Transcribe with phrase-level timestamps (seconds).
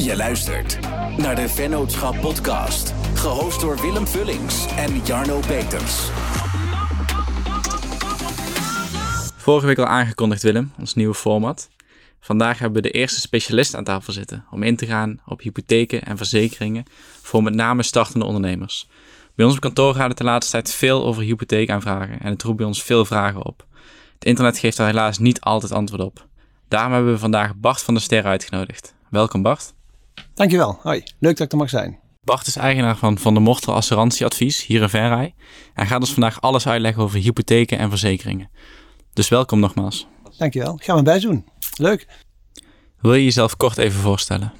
[0.00, 0.80] Je luistert
[1.16, 6.08] naar de Vennootschap Podcast, gehost door Willem Vullings en Jarno Peters.
[9.36, 11.68] Vorige week al aangekondigd, Willem, ons nieuwe format.
[12.20, 16.02] Vandaag hebben we de eerste specialist aan tafel zitten om in te gaan op hypotheken
[16.02, 16.84] en verzekeringen
[17.22, 18.88] voor met name startende ondernemers.
[19.34, 22.56] Bij ons op kantoor gaat het de laatste tijd veel over hypotheekaanvragen en het roept
[22.56, 23.66] bij ons veel vragen op.
[24.14, 26.26] Het internet geeft daar helaas niet altijd antwoord op.
[26.68, 28.94] Daarom hebben we vandaag Bart van der Ster uitgenodigd.
[29.08, 29.78] Welkom Bart.
[30.40, 30.78] Dankjewel.
[30.82, 31.98] Hoi, leuk dat ik er mag zijn.
[32.24, 35.34] Bart is eigenaar van Van de Mortel Assurantieadvies hier in Venray
[35.74, 38.50] en gaat ons vandaag alles uitleggen over hypotheken en verzekeringen.
[39.12, 40.06] Dus welkom nogmaals.
[40.38, 40.78] Dankjewel.
[40.82, 41.44] Gaan we best doen.
[41.76, 42.06] Leuk.
[43.00, 44.52] Wil je jezelf kort even voorstellen?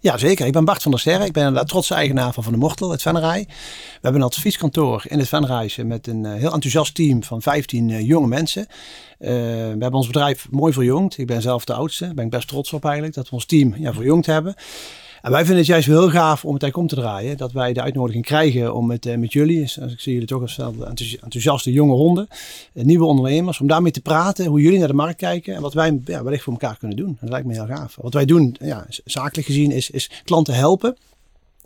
[0.00, 0.46] Ja, zeker.
[0.46, 1.24] Ik ben Bart van der Sterre.
[1.24, 3.44] Ik ben de trotse eigenaar van Van de Mortel, het Venray.
[3.46, 7.88] We hebben een advieskantoor in het Venrayse met een eh, heel enthousiast team van 15
[7.88, 8.66] uh, jonge mensen.
[9.18, 11.18] Uh, we hebben ons bedrijf mooi verjongd.
[11.18, 12.04] Ik ben zelf de oudste.
[12.04, 14.54] Daar ben ik best trots op eigenlijk dat we ons team ja, verjongd hebben.
[15.30, 17.36] Wij vinden het juist heel gaaf om het eigenlijk om te draaien.
[17.36, 20.40] Dat wij de uitnodiging krijgen om het uh, met jullie, dus ik zie jullie toch
[20.40, 20.58] als
[21.20, 22.28] enthousiaste jonge honden,
[22.72, 25.74] uh, nieuwe ondernemers, om daarmee te praten, hoe jullie naar de markt kijken en wat
[25.74, 27.16] wij ja, wellicht voor elkaar kunnen doen.
[27.20, 27.96] Dat lijkt me heel gaaf.
[28.00, 31.15] Wat wij doen, ja, zakelijk gezien, is, is klanten helpen eh,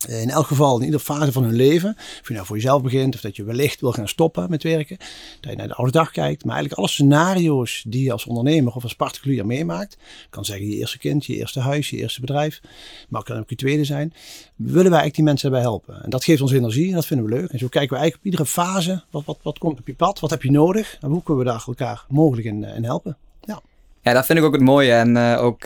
[0.08, 1.94] in elk geval in iedere fase van hun leven.
[1.96, 4.96] Of je nou voor jezelf begint of dat je wellicht wil gaan stoppen met werken.
[5.40, 6.44] Dat je naar de oude dag kijkt.
[6.44, 9.96] Maar eigenlijk alle scenario's die je als ondernemer of als particulier meemaakt.
[10.30, 12.60] kan zeggen je eerste kind, je eerste huis, je eerste bedrijf.
[13.08, 14.12] Maar kan ook je tweede zijn.
[14.56, 16.04] Willen wij eigenlijk die mensen daarbij helpen.
[16.04, 17.50] En dat geeft ons energie en dat vinden we leuk.
[17.50, 19.02] En zo kijken we eigenlijk op iedere fase.
[19.10, 20.20] Wat, wat, wat komt op je pad?
[20.20, 20.96] Wat heb je nodig?
[21.00, 23.16] En hoe kunnen we daar elkaar mogelijk in, in helpen?
[23.40, 23.60] Ja.
[24.02, 24.92] ja, dat vind ik ook het mooie.
[24.92, 25.64] En uh, ook...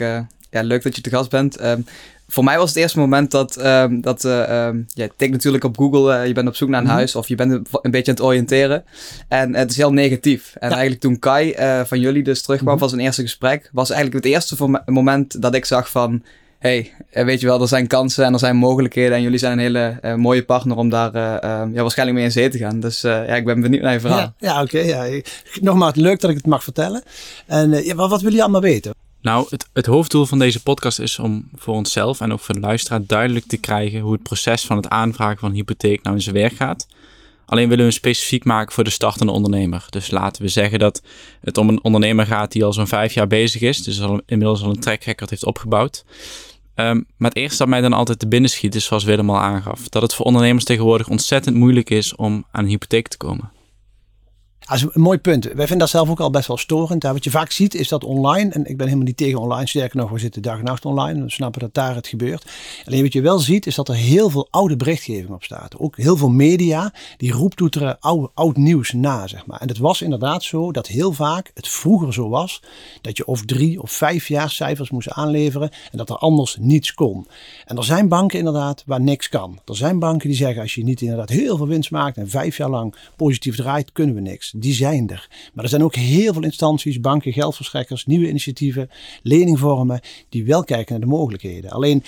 [0.51, 1.65] Ja, leuk dat je te gast bent.
[1.65, 1.87] Um,
[2.27, 5.77] voor mij was het eerste moment dat, um, dat uh, um, je tikt natuurlijk op
[5.77, 6.99] Google, uh, je bent op zoek naar een mm -hmm.
[6.99, 8.85] huis of je bent een, beetje aan het oriënteren.
[9.29, 10.55] En het is heel negatief.
[10.55, 10.75] En ja.
[10.75, 12.79] eigenlijk toen Kai uh, van jullie dus terugkwam mm -hmm.
[12.79, 16.23] van zijn eerste gesprek, was eigenlijk het eerste moment dat ik zag van,
[16.59, 19.59] hey, weet je wel, er zijn kansen en er zijn mogelijkheden en jullie zijn een
[19.59, 22.81] hele mooie partner om daar uh, ja, waarschijnlijk mee in zee te gaan.
[22.81, 24.19] Dus ja, ik ben benieuwd naar je verhaal.
[24.19, 24.79] Ja, ja oké.
[24.79, 25.23] Okay, ja.
[25.61, 27.03] Nogmaals, leuk dat ik het mag vertellen.
[27.47, 29.04] En wat, wat willen jullie allemaal weten?
[29.25, 32.61] Nou, het, het, hoofddoel van deze podcast is om voor onszelf en ook voor de
[32.61, 36.23] luisteraar duidelijk te krijgen hoe het proces van het aanvragen van een hypotheek nou in
[36.23, 36.87] zijn werk gaat.
[37.47, 39.87] Alleen willen we hem specifiek maken voor de startende ondernemer.
[39.91, 41.03] Dus laten we zeggen dat
[41.41, 44.63] het om een ondernemer gaat die al zo'n vijf jaar bezig is, dus al inmiddels
[44.63, 46.05] al een track record heeft opgebouwd.
[46.75, 49.41] Um, maar het eerste dat mij dan altijd te binnen schiet is, zoals Willem al
[49.41, 53.54] aangaf, dat het voor ondernemers tegenwoordig ontzettend moeilijk is om aan een hypotheek te komen.
[54.65, 55.45] Dat is een mooi punt.
[55.45, 57.03] Wij vinden dat zelf ook al best wel storend.
[57.03, 59.97] Wat je vaak ziet is dat online, en ik ben helemaal niet tegen online, sterker
[59.97, 61.23] nog, we zitten dag en nacht online.
[61.23, 62.45] We snappen dat daar het gebeurt.
[62.85, 65.79] Alleen wat je wel ziet is dat er heel veel oude berichtgeving op staat.
[65.79, 69.61] Ook heel veel media die roeptoeteren oud, oud nieuws na, zeg maar.
[69.61, 72.63] En het was inderdaad zo dat heel vaak het vroeger zo was
[73.01, 76.95] dat je of drie of vijf jaar cijfers moest aanleveren en dat er anders niets
[76.95, 77.27] kon.
[77.65, 79.59] En er zijn banken inderdaad waar niks kan.
[79.65, 82.57] Er zijn banken die zeggen als je niet inderdaad heel veel winst maakt en vijf
[82.57, 85.29] jaar lang positief draait, kunnen we niks die zijn er.
[85.55, 88.91] Maar er zijn ook heel veel instanties, banken, geldverstrekkers, nieuwe initiatieven,
[89.23, 91.71] leningvormen, die wel kijken naar de mogelijkheden.
[91.71, 92.03] Alleen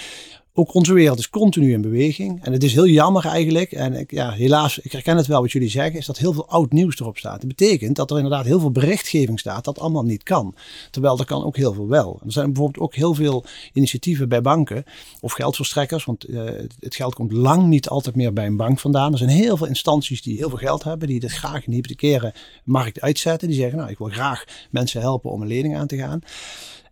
[0.58, 2.44] ook onze wereld is continu in beweging.
[2.44, 3.72] En het is heel jammer eigenlijk.
[3.72, 6.48] En ik, ja, helaas, ik herken het wel wat jullie zeggen, is dat heel veel
[6.48, 7.38] oud nieuws erop staat.
[7.40, 10.54] Dat betekent dat er inderdaad heel veel berichtgeving staat dat allemaal niet kan.
[10.90, 12.20] Terwijl er kan ook heel veel wel.
[12.24, 14.84] Er zijn bijvoorbeeld ook heel veel initiatieven bij banken
[15.20, 16.04] of geldverstrekkers.
[16.04, 16.42] Want uh,
[16.80, 19.12] het geld komt lang niet altijd meer bij een bank vandaan.
[19.12, 21.76] Er zijn heel veel instanties die heel veel geld hebben, die dit graag in de
[21.76, 22.34] hypothecaire
[22.64, 23.48] markt uitzetten.
[23.48, 26.20] Die zeggen, nou, ik wil graag mensen helpen om een lening aan te gaan.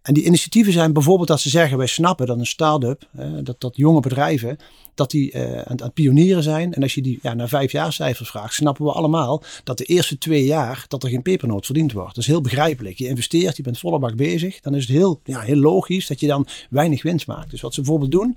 [0.04, 3.08] En die initiatieven zijn bijvoorbeeld dat ze zeggen, wij snappen dat een start-up,
[3.42, 4.58] dat, dat jonge bedrijven,
[4.94, 6.74] dat die uh, aan, pionieren zijn.
[6.74, 9.84] En als je die ja, naar vijf jaar cijfers vraagt, snappen we allemaal dat de
[9.84, 12.14] eerste twee jaar dat er geen pepernoot verdiend wordt.
[12.14, 12.98] Dat is heel begrijpelijk.
[12.98, 14.60] Je investeert, je bent volle bak bezig.
[14.60, 17.50] Dan is het heel, ja, heel logisch dat je dan weinig winst maakt.
[17.50, 18.36] Dus wat ze bijvoorbeeld doen,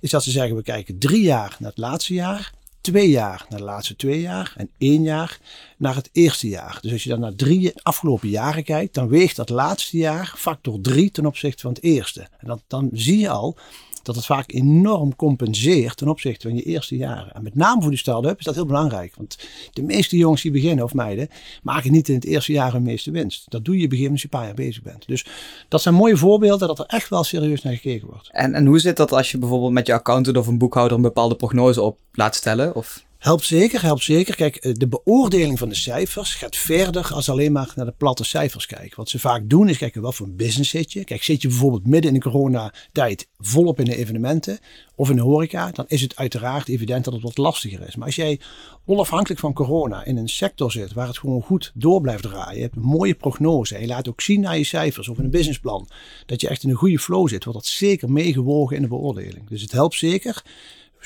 [0.00, 2.52] is dat ze zeggen, we kijken drie jaar naar het laatste jaar
[2.84, 5.38] twee jaar naar de laatste twee jaar en één jaar
[5.76, 6.78] naar het eerste jaar.
[6.80, 10.80] Dus als je dan naar drie afgelopen jaren kijkt, dan weegt dat laatste jaar factor
[10.80, 12.20] drie ten opzichte van het eerste.
[12.20, 13.56] En dan, dan zie je al
[14.04, 17.34] dat het vaak enorm compenseert ten opzichte van je eerste jaren.
[17.34, 19.14] En met name voor die start-up is dat heel belangrijk.
[19.16, 19.38] Want
[19.72, 21.28] de meeste jongens die beginnen, of meiden,
[21.62, 23.50] maken niet in het eerste jaar hun meeste winst.
[23.50, 25.06] Dat doe je begin als je een paar jaar bezig bent.
[25.06, 25.26] Dus
[25.68, 28.28] dat zijn mooie voorbeelden dat er echt wel serieus naar gekeken wordt.
[28.32, 31.02] En, en hoe zit dat als je bijvoorbeeld met je accountant of een boekhouder een
[31.02, 32.74] bepaalde prognose op laat stellen?
[32.74, 34.36] Of Helpt zeker, helpt zeker.
[34.36, 38.24] Kijk, eh, de beoordeling van de cijfers gaat verder als alleen maar naar de platte
[38.24, 38.96] cijfers kijken.
[38.96, 41.04] Wat ze vaak doen is kijken wat voor een business zit je.
[41.04, 44.58] Kijk, zit je bijvoorbeeld midden in de coronatijd volop in de evenementen
[44.94, 47.96] of in de horeca, dan is het uiteraard evident dat het wat lastiger is.
[47.96, 48.40] Maar als jij
[48.84, 52.62] onafhankelijk van corona in een sector zit waar het gewoon goed door blijft draaien, je
[52.62, 55.30] hebt een mooie prognose en je laat ook zien naar je cijfers of in een
[55.30, 55.88] businessplan
[56.26, 59.48] dat je echt in een goede flow zit, wordt dat zeker meegewogen in de beoordeling.
[59.48, 60.42] Dus het helpt zeker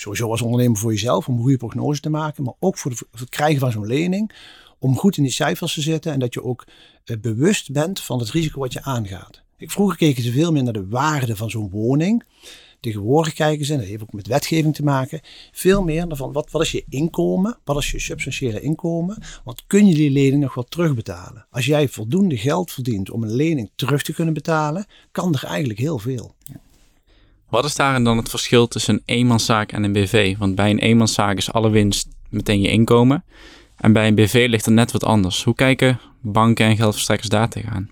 [0.01, 3.29] sowieso als ondernemer voor jezelf om een goede prognose te maken, maar ook voor, het
[3.29, 4.33] krijgen van zo'n lening,
[4.79, 6.65] om goed in die cijfers te zitten en dat je ook
[7.05, 9.43] eh, bewust bent van het risico wat je aangaat.
[9.57, 12.25] Ik, vroeger keken ze veel meer naar de waarde van zo'n woning.
[12.81, 15.21] Tegenwoordig kijken ze, en dat heeft ook met wetgeving te maken,
[15.53, 19.63] veel meer naar van wat, wat is je inkomen, wat is je substantiële inkomen, wat
[19.67, 21.47] kun je die lening nog wel terugbetalen.
[21.51, 25.79] Als jij voldoende geld verdient om een lening terug te kunnen betalen, kan er eigenlijk
[25.79, 26.35] heel veel.
[26.39, 26.61] Ja.
[27.49, 30.37] Wat is daarin dan het verschil tussen een eenmanszaak en een BV?
[30.39, 33.25] Want bij een eenmanszaak is alle winst meteen je inkomen.
[33.77, 35.45] En bij een BV ligt er net wat anders.
[35.45, 37.91] Hoe kijken banken en geldverstrekkers daar tegenaan?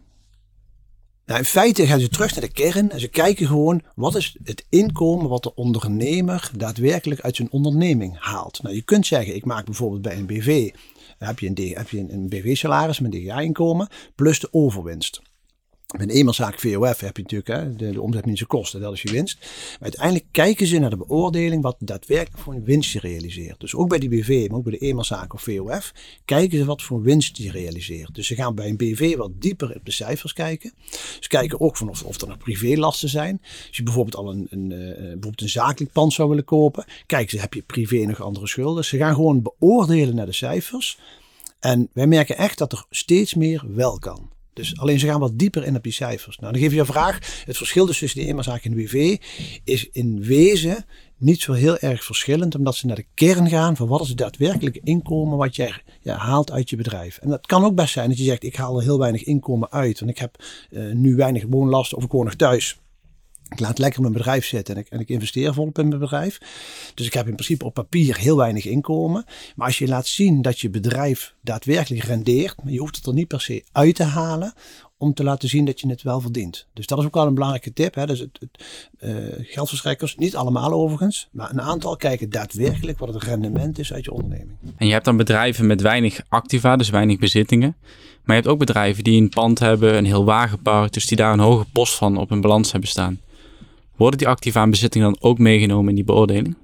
[1.26, 4.36] Nou, in feite gaan ze terug naar de kern en ze kijken gewoon wat is
[4.44, 8.62] het inkomen wat de ondernemer daadwerkelijk uit zijn onderneming haalt.
[8.62, 10.70] Nou, je kunt zeggen, ik maak bijvoorbeeld bij een BV,
[11.18, 15.22] heb je een, een BV-salaris met een DGA-inkomen plus de overwinst.
[15.86, 19.10] Met een eenmanszaak VOF heb je natuurlijk hè, de, de omzetminste kosten, dat is je
[19.10, 19.38] winst.
[19.40, 23.60] Maar uiteindelijk kijken ze naar de beoordeling wat daadwerkelijk voor een winst je realiseert.
[23.60, 25.92] Dus ook bij die BV, maar ook bij de eenmanszaak of VOF,
[26.24, 28.14] kijken ze wat voor winst je realiseert.
[28.14, 30.72] Dus ze gaan bij een BV wat dieper op de cijfers kijken.
[31.20, 33.40] Ze kijken ook van of, of er nog privélasten zijn.
[33.42, 37.30] Als je bijvoorbeeld al een, een, uh, bijvoorbeeld een zakelijk pand zou willen kopen, kijken
[37.30, 38.84] ze, heb je privé nog andere schulden?
[38.84, 40.98] Ze gaan gewoon beoordelen naar de cijfers.
[41.60, 44.34] En wij merken echt dat er steeds meer wel kan.
[44.56, 46.38] Dus alleen ze gaan wat dieper in op die cijfers.
[46.38, 47.42] Nou, dan geef je een vraag.
[47.44, 49.16] Het verschil dus tussen de eenmanszaak en de BV
[49.64, 50.84] is in wezen
[51.18, 54.18] niet zo heel erg verschillend, omdat ze naar de kern gaan van wat is het
[54.18, 57.18] daadwerkelijke inkomen wat jij ja, haalt uit je bedrijf.
[57.18, 59.70] En dat kan ook best zijn dat je zegt, ik haal er heel weinig inkomen
[59.70, 62.78] uit, want ik heb uh, nu weinig woonlasten of ik woon nog thuis.
[63.48, 66.38] Ik laat lekker mijn bedrijf zitten en ik, en ik investeer volop in mijn bedrijf.
[66.94, 69.24] Dus ik heb in principe op papier heel weinig inkomen.
[69.56, 73.12] Maar als je laat zien dat je bedrijf daadwerkelijk rendeert, maar je hoeft het er
[73.12, 74.52] niet per se uit te halen
[74.98, 76.66] om te laten zien dat je het wel verdient.
[76.72, 77.94] Dus dat is ook wel een belangrijke tip.
[77.94, 78.06] Hè?
[78.06, 78.64] Dus het, het
[79.00, 84.04] uh, geldverstrekkers, niet allemaal overigens, maar een aantal kijken daadwerkelijk wat het rendement is uit
[84.04, 84.56] je onderneming.
[84.76, 87.76] En je hebt dan bedrijven met weinig activa, dus weinig bezittingen.
[88.24, 91.32] Maar je hebt ook bedrijven die een pand hebben, een heel wagenpark, dus die daar
[91.32, 93.20] een hoge post van op hun balans hebben staan.
[93.96, 96.56] Worden die activa aan bezittingen dan ook meegenomen in die beoordeling?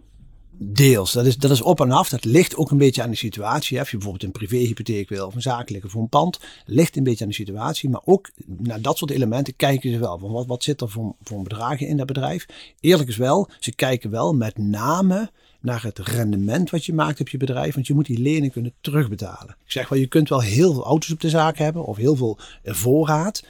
[0.65, 1.13] Deels.
[1.13, 2.09] Dat is, dat is op en af.
[2.09, 3.79] Dat ligt ook een beetje aan de situatie.
[3.79, 6.41] Als je bijvoorbeeld een privéhypotheek wil of een zakelijke voor een pand.
[6.67, 7.89] Ligt een beetje aan de situatie.
[7.89, 10.19] Maar ook naar dat soort elementen kijken ze wel.
[10.19, 12.47] Van wat, wat zit er voor, voor bedragen in dat bedrijf?
[12.81, 15.31] Eerlijk is wel, ze kijken wel met name
[15.61, 17.75] naar het rendement wat je maakt op je bedrijf.
[17.75, 19.57] Want je moet die lening kunnen terugbetalen.
[19.65, 22.17] Ik zeg wel, je kunt wel heel veel auto's op de zaak hebben of heel
[22.17, 23.43] veel voorraad.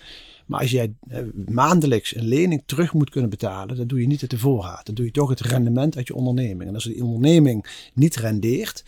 [0.46, 1.18] Maar als jij eh,
[1.48, 4.86] maandelijks een lening terug moet kunnen betalen, dan doe je niet het de voorraad.
[4.86, 6.68] Dan doe je toch het rendement uit je onderneming.
[6.68, 8.84] En als die onderneming niet rendeert,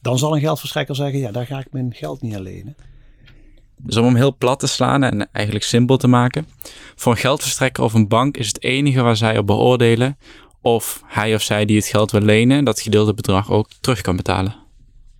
[0.00, 2.76] dan zal een geldverstrekker zeggen, ja, daar ga ik mijn geld niet aan lenen.
[3.76, 6.46] Dus om hem heel plat te slaan en eigenlijk simpel te maken.
[6.94, 10.18] Voor een geldverstrekker of een bank is het enige waar zij op beoordelen
[10.60, 14.16] of hij of zij die het geld wil lenen, dat gedeelde bedrag ook terug kan
[14.16, 14.59] betalen.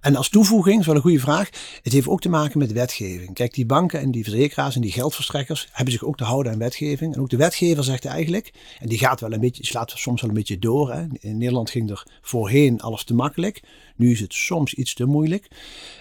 [0.01, 1.51] En als toevoeging, dat is wel een goede vraag,
[1.83, 3.35] het heeft ook te maken met wetgeving.
[3.35, 6.59] Kijk, die banken en die verzekeraars en die geldverstrekkers hebben zich ook te houden aan
[6.59, 7.15] wetgeving.
[7.15, 10.31] En ook de wetgever zegt eigenlijk, en die gaat wel een beetje, slaat soms wel
[10.31, 10.93] een beetje door.
[10.93, 11.07] Hè.
[11.21, 13.63] In Nederland ging er voorheen alles te makkelijk.
[13.97, 15.49] Nu is het soms iets te moeilijk.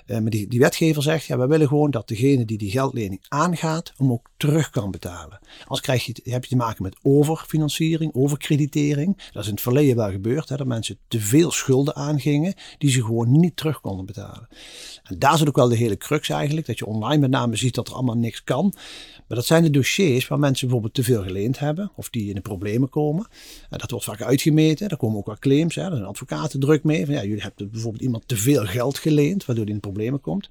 [0.08, 3.26] Uh, maar die, die wetgever zegt, ja, we willen gewoon dat degene die die geldlening
[3.28, 5.40] aangaat, hem ook terug kan betalen.
[5.60, 9.18] Anders krijg je, heb je te maken met overfinanciering, overkreditering.
[9.32, 12.90] Dat is in het verleden wel gebeurd, hè, dat mensen te veel schulden aangingen die
[12.90, 14.48] ze gewoon niet terug konden betalen.
[15.04, 17.76] En daar zit ook wel de hele crux eigenlijk, dat je online met name ziet
[17.76, 18.74] dat er allemaal niks kan.
[19.28, 22.36] Maar dat zijn de dossiers waar mensen bijvoorbeeld te veel geleend hebben of die in
[22.36, 23.28] de problemen komen.
[23.70, 27.06] En dat wordt vaak uitgemeten, daar komen ook wel claims, hè, zijn advocaten druk mee.
[27.06, 30.22] Van, ja, jullie hebben bijvoorbeeld iemand te veel geld geleend, waardoor die in de problemen
[30.22, 30.50] komt.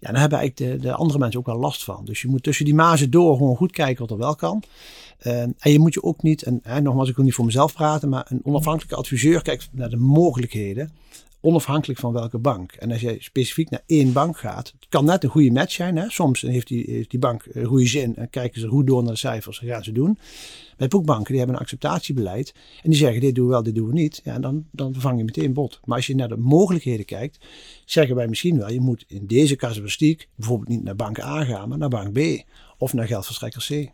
[0.00, 2.04] Ja, dan hebben eigenlijk de, de andere mensen ook wel last van.
[2.04, 4.62] Dus je moet tussen die mazen door gewoon goed kijken wat er wel kan.
[5.22, 7.72] Uh, en je moet je ook niet, en hè, nogmaals, ik wil niet voor mezelf
[7.72, 10.92] praten, maar een onafhankelijke adviseur kijkt naar de mogelijkheden
[11.44, 12.72] onafhankelijk van welke bank.
[12.72, 15.96] En als je specifiek naar één bank gaat, het kan net een goede match zijn.
[15.96, 16.10] Hè?
[16.10, 19.18] Soms heeft die, die bank een goede zin en kijken ze goed door naar de
[19.18, 20.18] cijfers en gaan ze doen.
[20.76, 23.86] Bij boekbanken die hebben een acceptatiebeleid en die zeggen dit doen we wel, dit doen
[23.86, 24.20] we niet.
[24.24, 25.80] Ja, dan, dan vervang je meteen bot.
[25.84, 27.38] Maar als je naar de mogelijkheden kijkt,
[27.84, 31.68] zeggen wij misschien wel, je moet in deze casuïstiek bijvoorbeeld niet naar bank A gaan,
[31.68, 32.42] maar naar bank B
[32.78, 33.90] of naar geldverstrekker C.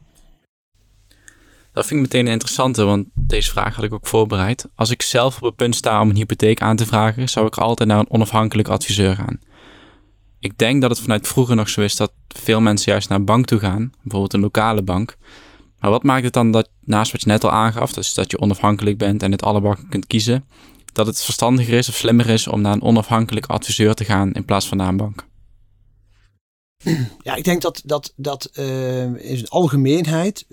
[1.72, 4.68] Dat vind ik meteen een interessante, want Deze vraag had ik ook voorbereid.
[4.74, 7.56] Als ik zelf op het punt sta om een hypotheek aan te vragen, zou ik
[7.56, 9.38] altijd naar een onafhankelijk adviseur gaan.
[10.38, 13.24] Ik denk dat het vanuit vroeger nog zo is dat veel mensen juist naar een
[13.24, 15.16] bank toe gaan, bijvoorbeeld een lokale bank.
[15.78, 18.40] Maar wat maakt het dan dat, naast wat je net al aangaf, dus dat je
[18.40, 20.44] onafhankelijk bent en het alle banken kunt kiezen,
[20.92, 24.44] dat het verstandiger is of slimmer is om naar een onafhankelijk adviseur te gaan in
[24.44, 25.28] plaats van naar een bank?
[27.22, 30.46] Ja, ik denk dat, dat, dat uh, in zijn algemeenheid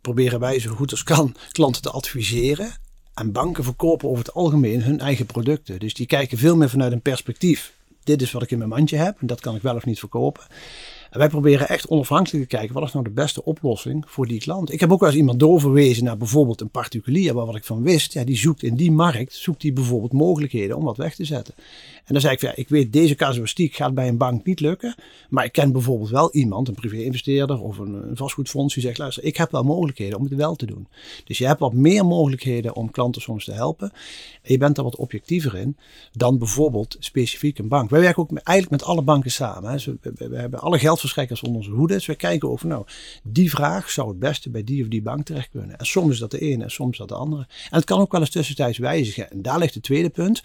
[0.00, 2.72] proberen wij zo goed als kan klanten te adviseren.
[3.14, 5.78] En banken verkopen over het algemeen hun eigen producten.
[5.78, 7.74] Dus die kijken veel meer vanuit een perspectief.
[8.04, 9.98] Dit is wat ik in mijn mandje heb en dat kan ik wel of niet
[9.98, 10.42] verkopen.
[11.10, 14.72] Wij proberen echt onafhankelijk te kijken, wat is nou de beste oplossing voor die klant?
[14.72, 17.82] Ik heb ook wel eens iemand doorverwezen naar bijvoorbeeld een particulier, waar wat ik van
[17.82, 21.24] wist, ja, die zoekt in die markt, zoekt die bijvoorbeeld mogelijkheden om wat weg te
[21.24, 21.54] zetten.
[22.04, 24.94] En dan zei ik, ja, ik weet deze casuïstiek gaat bij een bank niet lukken,
[25.28, 29.36] maar ik ken bijvoorbeeld wel iemand, een privé-investeerder of een, vastgoedfonds, die zegt, luister, ik
[29.36, 30.88] heb wel mogelijkheden om het wel te doen.
[31.24, 33.92] Dus je hebt wat meer mogelijkheden om klanten soms te helpen.
[34.42, 35.76] En je bent er wat objectiever in
[36.12, 37.90] dan bijvoorbeeld specifiek een bank.
[37.90, 39.70] Wij werken ook eigenlijk met alle banken samen.
[39.70, 39.74] Hè.
[39.74, 41.94] Dus we, we, hebben alle geldverstrekkers onder onze hoede.
[41.94, 42.84] Dus we kijken over, nou,
[43.22, 45.78] die vraag zou het beste bij die of die bank terecht kunnen.
[45.78, 47.42] En soms is dat de ene en soms dat de andere.
[47.42, 49.30] En het kan ook wel eens tussentijds wijzigen.
[49.30, 50.42] En daar ligt het tweede punt.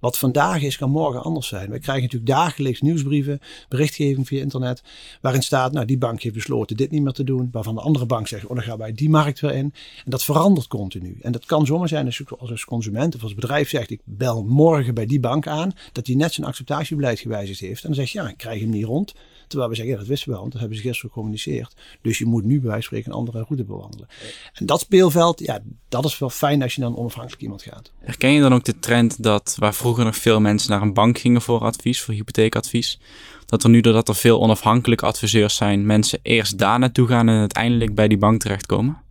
[0.00, 1.70] Wat vandaag is, kan morgen anders zijn.
[1.70, 4.82] We krijgen natuurlijk dagelijks nieuwsbrieven, berichtgeving via internet,
[5.20, 8.06] waarin staat, nou die bank heeft besloten dit niet meer te doen, waarvan de andere
[8.06, 9.72] bank zegt, oh dan gaan wij die markt weer in.
[10.04, 11.18] En dat verandert continu.
[11.20, 14.94] En dat kan zomaar zijn als, als consument of als bedrijf zegt, ik bel morgen
[14.94, 17.82] bij die bank aan, dat die net zijn acceptatiebeleid gewijzigd heeft.
[17.82, 19.14] En dan zeg je, ja, ik krijg hem niet rond.
[19.46, 21.74] Terwijl we zeggen, ja, dat wisten we wel, want dat hebben ze gisteren gecommuniceerd.
[22.02, 24.08] Dus je moet nu bij wijze van spreken een andere route bewandelen.
[24.52, 27.92] En dat speelveld, ja, dat is wel fijn als je dan onafhankelijk iemand gaat.
[27.98, 31.18] Herken je dan ook de trend dat waar vroeger nog veel mensen naar een bank
[31.18, 32.98] gingen voor advies, voor hypotheekadvies,
[33.46, 37.38] dat er nu doordat er veel onafhankelijke adviseurs zijn, mensen eerst daar naartoe gaan en
[37.38, 39.02] uiteindelijk bij die bank terechtkomen?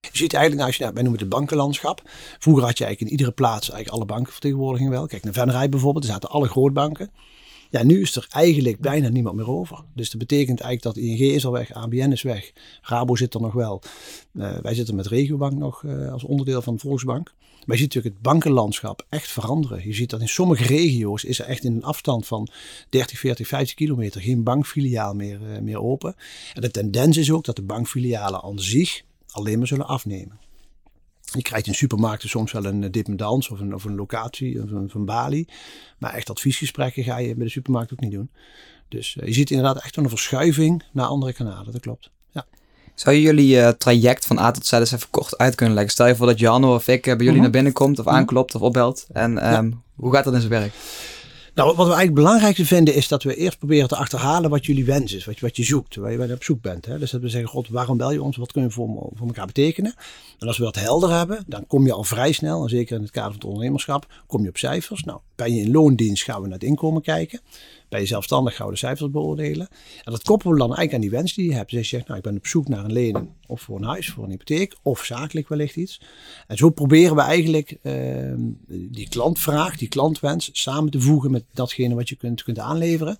[0.00, 2.02] Je ziet eigenlijk, als je, nou, wij noemen het bankenlandschap.
[2.38, 5.06] Vroeger had je eigenlijk in iedere plaats eigenlijk alle bankenvertegenwoordigingen wel.
[5.06, 7.10] Kijk naar Venray bijvoorbeeld, er zaten alle grootbanken.
[7.70, 9.84] Ja, nu is er eigenlijk bijna niemand meer over.
[9.94, 13.40] Dus dat betekent eigenlijk dat ING is al weg, ABN is weg, Rabo zit er
[13.40, 13.82] nog wel.
[14.32, 17.34] Uh, wij zitten met Regiobank nog uh, als onderdeel van Volksbank.
[17.68, 19.86] Maar je ziet natuurlijk het bankenlandschap echt veranderen.
[19.86, 22.48] Je ziet dat in sommige regio's is er echt in een afstand van
[22.88, 26.14] 30, 40, 50 kilometer geen bankfiliaal meer, uh, meer open.
[26.54, 30.38] En de tendens is ook dat de bankfilialen aan zich alleen maar zullen afnemen.
[31.32, 34.90] Je krijgt in supermarkten soms wel een dependance of een, of een locatie of een,
[34.90, 35.46] van Bali.
[35.98, 38.30] Maar echt adviesgesprekken ga je bij de supermarkt ook niet doen.
[38.88, 41.72] Dus uh, je ziet inderdaad echt een verschuiving naar andere kanalen.
[41.72, 42.10] Dat klopt.
[42.30, 42.46] Ja.
[42.94, 45.92] Zou je jullie uh, traject van A tot Z eens even kort uit kunnen leggen?
[45.92, 47.42] Stel je voor dat Jan of ik uh, bij jullie mm -hmm.
[47.42, 49.06] naar binnen komt of aanklopt of opbelt.
[49.12, 49.76] En um, ja.
[49.94, 50.72] hoe gaat dat in zijn werk?
[51.58, 54.66] Nou, wat we eigenlijk het belangrijkste vinden is dat we eerst proberen te achterhalen wat
[54.66, 56.86] jullie wens is, wat je, zoekt, waar je, waar op zoek bent.
[56.86, 56.98] Hè?
[56.98, 59.46] Dus dat we zeggen, god, waarom bel je ons, wat kunnen we voor, voor elkaar
[59.46, 59.94] betekenen?
[60.38, 63.02] En als we dat helder hebben, dan kom je al vrij snel, en zeker in
[63.02, 65.04] het kader van het ondernemerschap, kom je op cijfers.
[65.04, 67.40] Nou, ben je in loondienst, gaan we naar het inkomen kijken.
[67.88, 69.68] Ben je zelfstandig, de cijfers beoordelen.
[70.04, 71.70] En dat koppelen we dan eigenlijk aan die wens die je hebt.
[71.70, 74.10] Dus je zegt, nou, ik ben op zoek naar een lening of voor een huis,
[74.10, 76.00] voor een hypotheek, of zakelijk wellicht iets.
[76.46, 78.34] En zo proberen we eigenlijk uh,
[78.66, 83.18] die klantvraag, die klantwens, samen te voegen met datgene wat je kunt, kunt aanleveren.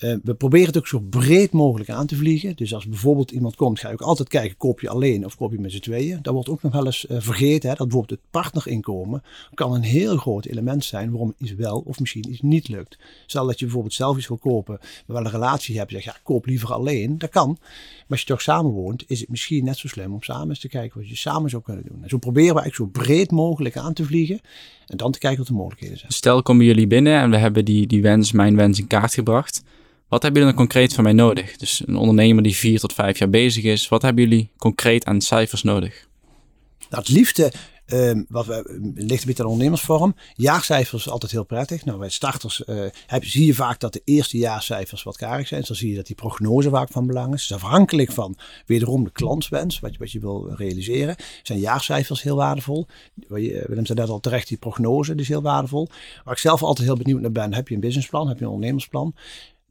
[0.00, 2.56] Uh, we proberen het ook zo breed mogelijk aan te vliegen.
[2.56, 5.52] Dus als bijvoorbeeld iemand komt, ga je ook altijd kijken, koop je alleen of koop
[5.52, 6.18] je met z'n tweeën.
[6.22, 9.22] Dat wordt ook nog wel eens uh, vergeten, hè, dat bijvoorbeeld het partnerinkomen
[9.54, 12.98] kan een heel groot element zijn waarom iets wel of misschien iets niet lukt.
[13.26, 16.16] Stel dat je bijvoorbeeld zelf iets wil kopen, maar wel een relatie hebt, zeg ja,
[16.22, 17.18] koop liever alleen.
[17.18, 17.48] Dat kan.
[17.58, 20.60] Maar als je toch samen woont, is het misschien net zo slim om samen eens
[20.60, 22.02] te kijken wat je samen zou kunnen doen.
[22.02, 24.40] En zo proberen we eigenlijk zo breed mogelijk aan te vliegen
[24.86, 26.12] en dan te kijken wat de mogelijkheden zijn.
[26.12, 29.62] Stel, komen jullie binnen en we hebben die, die wens, mijn wens in kaart gebracht.
[30.10, 31.56] Wat hebben jullie dan concreet van mij nodig?
[31.56, 35.20] Dus een ondernemer die vier tot vijf jaar bezig is, wat hebben jullie concreet aan
[35.20, 36.08] cijfers nodig?
[36.78, 37.52] Nou, het liefde
[37.92, 40.14] Um, wat we, ligt een beetje aan ondernemersvorm.
[40.34, 41.84] Jaarcijfers is altijd heel prettig.
[41.84, 45.60] Nou, bij starters uh, heb, zie je vaak dat de eerste jaarcijfers wat karig zijn.
[45.60, 47.46] Dus dan zie je dat die prognose vaak van belang is.
[47.46, 48.36] Dus afhankelijk van
[48.66, 52.86] wederom de klantswens, wat je, wat je wil realiseren, zijn jaarcijfers heel waardevol.
[53.28, 55.88] Willem zei net al terecht, die prognose is heel waardevol.
[56.24, 58.50] Waar ik zelf altijd heel benieuwd naar ben, heb je een businessplan, heb je een
[58.50, 59.14] ondernemersplan?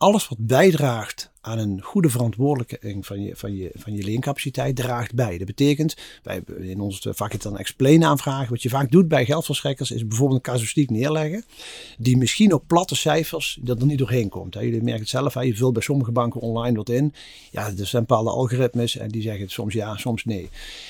[0.00, 5.14] alles wat bijdraagt aan een goede verantwoordelijking van je, van je, van je leencapaciteit draagt
[5.14, 5.38] bij.
[5.38, 8.50] Dat betekent, wij in ons vak het dan explain aanvragen.
[8.50, 11.44] Wat je vaak doet bij geldverstrekkers is bijvoorbeeld een casuïstiek neerleggen.
[11.98, 14.54] Die misschien op platte cijfers dat er niet doorheen komt.
[14.54, 17.14] Jullie merken het zelf, je vult bij sommige banken online wat in.
[17.50, 20.48] Ja, er zijn bepaalde algoritmes en die zeggen soms ja, soms nee.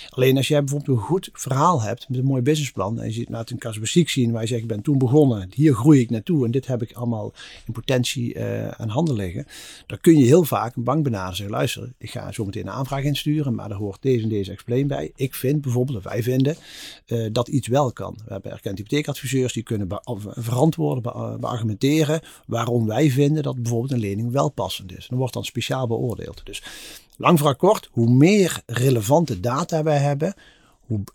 [0.08, 3.00] Alleen als jij bijvoorbeeld een goed verhaal hebt met een mooi businessplan.
[3.00, 5.48] En je ziet laat een casuïstiek zien waar je zegt, ik ben toen begonnen.
[5.54, 7.32] Hier groei ik naartoe en dit heb ik allemaal
[7.66, 9.46] in potentie uh, aan hand liggen.
[9.86, 12.66] Dan kun je heel vaak een bank benaderen en zeggen, luister, ik ga zo meteen
[12.66, 15.12] een aanvraag insturen, maar er hoort deze en deze explain bij.
[15.14, 16.56] Ik vind bijvoorbeeld, of wij vinden,
[17.06, 18.18] uh, dat iets wel kan.
[18.24, 19.88] We hebben erkend hypotheekadviseurs die kunnen
[20.24, 25.06] verantwoorden, be beargumenteren waarom wij vinden dat bijvoorbeeld een lening wel passend is.
[25.08, 26.40] Dat wordt dan speciaal beoordeeld.
[26.44, 26.62] Dus
[27.16, 30.34] lang vooral kort, hoe meer relevante data wij hebben,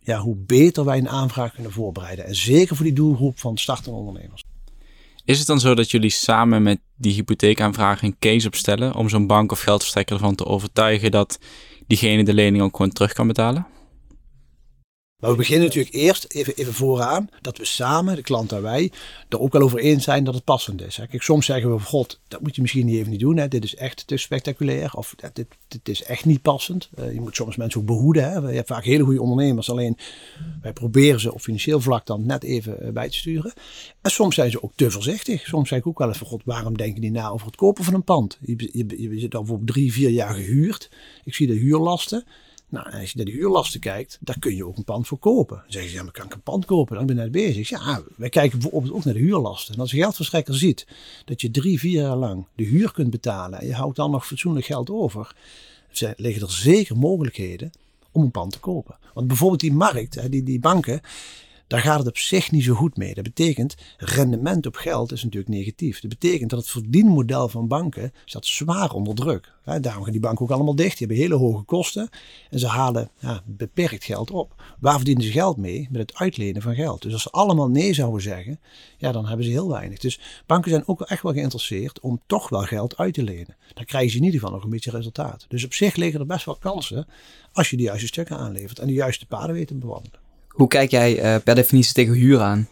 [0.02, 2.26] ja, hoe beter wij een aanvraag kunnen voorbereiden.
[2.26, 4.44] En zeker voor die doelgroep van startende ondernemers.
[5.26, 9.28] Is het dan zo dat jullie samen met die hypotheekaanvraag een case opstellen om zo'n
[9.28, 11.40] bank of geldverstrekker ervan te overtuigen dat
[11.88, 13.68] diegene de lening ook gewoon terug kan betalen?
[15.20, 18.92] Maar we beginnen natuurlijk eerst even, even vooraan dat we samen, de klant en wij,
[19.30, 20.96] er ook wel over eens zijn dat het passend is.
[20.96, 23.38] Kijk, soms zeggen we, god, dat moet je misschien niet even niet doen.
[23.38, 23.48] Hè.
[23.48, 26.90] Dit is echt te spectaculair of dit, dit is echt niet passend.
[27.00, 28.24] Uh, je moet soms mensen ook behoeden.
[28.24, 28.38] Hè.
[28.38, 29.98] Je hebt vaak hele goede ondernemers, alleen
[30.62, 33.54] wij proberen ze op financieel vlak dan net even eh, bij te sturen.
[34.02, 35.48] En soms zijn ze ook te voorzichtig.
[35.48, 37.84] Soms zeg ik ook wel eens van, god, waarom denken die na over het kopen
[37.84, 38.38] van een pand?
[38.42, 40.90] Je, je, je zit dan voor drie, vier jaar gehuurd.
[41.24, 42.26] Ik zie de huurlasten.
[42.76, 45.58] Nou, als je naar de huurlasten kijkt, daar kun je ook een pand voor kopen.
[45.58, 46.96] Dan zeggen ze, ja, maar kan ik een pand kopen?
[46.96, 47.70] Dan ben ik net bezig.
[47.70, 49.74] Ja, wij kijken bijvoorbeeld ook naar de huurlasten.
[49.74, 50.88] En als een geldverstrekker ziet
[51.26, 54.28] dat je drie, vier jaar lang de huur kunt betalen en je houdt dan nog
[54.28, 55.36] fatsoenlijk geld over,
[56.16, 57.72] liggen er zeker mogelijkheden
[58.12, 58.98] om een pand te kopen.
[59.14, 61.02] Want bijvoorbeeld die markt, die, die banken,
[61.68, 63.14] daar gaat het op zich niet zo goed mee.
[63.14, 66.00] Dat betekent, rendement op geld is natuurlijk negatief.
[66.00, 69.54] Dat betekent dat het verdienmodel van banken staat zwaar onder druk.
[69.82, 70.98] Daarom gaan die banken ook allemaal dicht.
[70.98, 72.10] Die hebben hele hoge kosten
[72.50, 74.64] en ze halen ja, beperkt geld op.
[74.80, 75.88] Waar verdienen ze geld mee?
[75.92, 77.02] Met het uitlenen van geld.
[77.02, 78.60] Dus als ze allemaal nee zouden zeggen,
[78.98, 80.00] ja, dan hebben ze heel weinig.
[80.00, 83.56] Dus banken zijn ook echt wel geïnteresseerd om toch wel geld uit te lenen.
[83.74, 85.46] Dan krijgen ze in ieder geval nog een beetje resultaat.
[85.48, 87.08] Dus op zich liggen er best wel kansen
[87.52, 90.25] als je de juiste stukken aanlevert en de juiste paden weet te bewandelen.
[90.56, 92.68] Hoe kijk jij uh, per definitie tegen huur aan?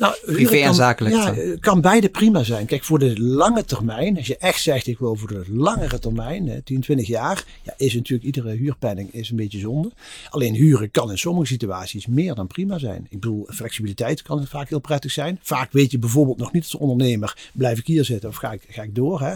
[0.00, 1.14] Nou, Privé en zakelijk.
[1.14, 2.66] Ja, kan beide prima zijn.
[2.66, 6.62] Kijk, voor de lange termijn, als je echt zegt ik wil voor de langere termijn,
[6.64, 9.90] 10, 20 jaar, ja, is natuurlijk iedere huurpenning is een beetje zonde.
[10.28, 13.06] Alleen huren kan in sommige situaties meer dan prima zijn.
[13.08, 15.38] Ik bedoel, flexibiliteit kan vaak heel prettig zijn.
[15.42, 18.62] Vaak weet je bijvoorbeeld nog niet als ondernemer, blijf ik hier zitten of ga ik,
[18.68, 19.20] ga ik door.
[19.20, 19.34] Hè?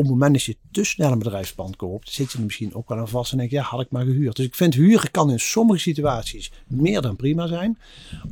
[0.00, 2.88] Op het moment dat je te snel een bedrijfspand koopt, zit je er misschien ook
[2.88, 4.36] wel aan vast en denk je, ja, had ik maar gehuurd.
[4.36, 7.78] Dus ik vind huren kan in sommige situaties meer dan prima zijn.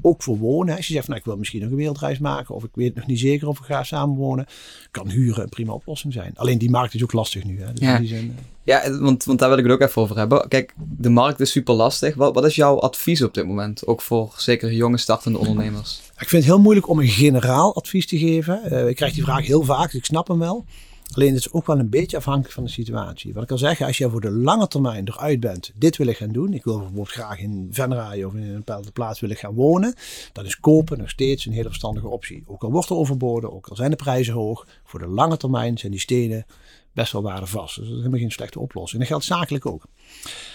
[0.03, 0.77] Ook voor wonen.
[0.77, 3.07] Als je zegt, nou, ik wil misschien nog een wereldreis maken of ik weet nog
[3.07, 4.47] niet zeker of ik ga samenwonen,
[4.91, 6.33] kan huren een prima oplossing zijn.
[6.37, 7.61] Alleen die markt is ook lastig nu.
[7.61, 7.73] Hè?
[7.73, 7.99] Dus ja.
[7.99, 10.49] Die zijn, ja, want, want daar wil ik het ook even over hebben.
[10.49, 12.15] Kijk, de markt is super lastig.
[12.15, 13.87] Wat, wat is jouw advies op dit moment?
[13.87, 16.01] Ook voor zeker jonge startende ondernemers.
[16.19, 18.61] Ik vind het heel moeilijk om een generaal advies te geven.
[18.73, 20.65] Uh, ik krijg die vraag heel vaak, dus ik snap hem wel.
[21.11, 23.35] Alleen het is ook wel een beetje afhankelijk van de situatie.
[23.35, 26.17] Wat ik al zeg, als je voor de lange termijn eruit bent, dit wil ik
[26.17, 26.53] gaan doen.
[26.53, 29.95] Ik wil bijvoorbeeld graag in Venray of in een bepaalde plaats willen gaan wonen.
[30.33, 32.43] Dan is kopen nog steeds een hele verstandige optie.
[32.47, 34.67] Ook al wordt er overboden, ook al zijn de prijzen hoog.
[34.85, 36.47] Voor de lange termijn zijn die stenen
[36.93, 37.75] best wel waardevast.
[37.75, 39.01] Dus dat is helemaal geen slechte oplossing.
[39.01, 39.85] Dat geldt zakelijk ook.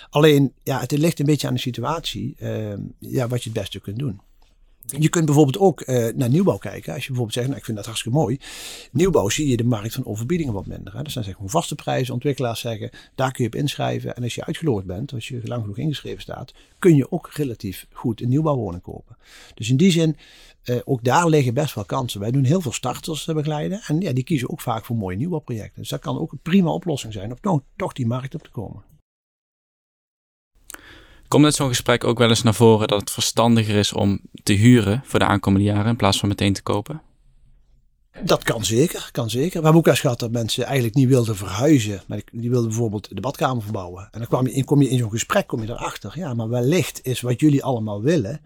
[0.10, 3.80] Alleen, ja, het ligt een beetje aan de situatie uh, ja, wat je het beste
[3.80, 4.22] kunt doen.
[4.86, 6.94] Je kunt bijvoorbeeld ook uh, naar nieuwbouw kijken.
[6.94, 8.40] Als je bijvoorbeeld zegt, nou, ik vind dat hartstikke mooi.
[8.92, 10.94] Nieuwbouw zie je de markt van overbiedingen wat minder.
[10.94, 11.04] Hè.
[11.04, 12.14] Dus dan zeggen gewoon vaste prijzen.
[12.14, 14.16] Ontwikkelaars zeggen, daar kun je op inschrijven.
[14.16, 17.88] En als je uitgeloord bent, als je lang genoeg ingeschreven staat, kun je ook relatief
[17.92, 19.18] goed een nieuwbouwwoning kopen.
[19.54, 20.18] Dus in die zin,
[20.66, 22.20] uh, ook daar liggen best wel kansen.
[22.20, 23.82] Wij doen heel veel starters begeleiden.
[23.88, 25.82] En ja, die kiezen ook vaak voor mooie nieuwbouwprojecten.
[25.82, 28.93] Dus dat kan ook een prima oplossing zijn om toch die markt op te komen.
[31.28, 34.54] Komt uit zo'n gesprek ook wel eens naar voren dat het verstandiger is om te
[34.54, 37.02] huren voor de aankomende jaren in plaats van meteen te kopen?
[38.24, 39.58] Dat kan zeker, kan zeker.
[39.58, 42.02] We hebben ook eens gehad dat mensen eigenlijk niet wilden verhuizen.
[42.08, 44.08] Maar die wilden bijvoorbeeld de badkamer verbouwen.
[44.12, 46.12] En dan kwam je, kom je in zo'n gesprek, kom je erachter.
[46.16, 48.42] Ja, maar wellicht is wat jullie allemaal willen,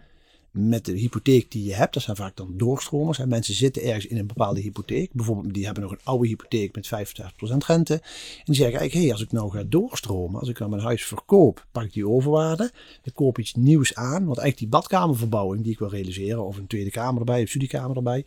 [0.57, 3.19] met de hypotheek die je hebt, dat zijn vaak dan doorstromers.
[3.19, 5.13] En mensen zitten ergens in een bepaalde hypotheek.
[5.13, 6.89] Bijvoorbeeld, die hebben nog een oude hypotheek met 65%
[7.67, 7.93] rente.
[7.93, 11.05] En die zeggen eigenlijk, hey, als ik nou ga doorstromen, als ik nou mijn huis
[11.05, 12.71] verkoop, pak ik die overwaarde.
[13.03, 16.67] Ik koop iets nieuws aan, want eigenlijk die badkamerverbouwing die ik wil realiseren, of een
[16.67, 18.25] tweede kamer erbij, of studiekamer erbij,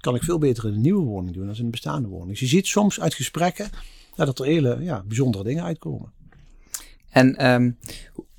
[0.00, 2.30] kan ik veel beter in een nieuwe woning doen dan in een bestaande woning.
[2.30, 3.70] Dus je ziet soms uit gesprekken
[4.14, 6.12] dat er hele ja, bijzondere dingen uitkomen.
[7.08, 7.78] En um,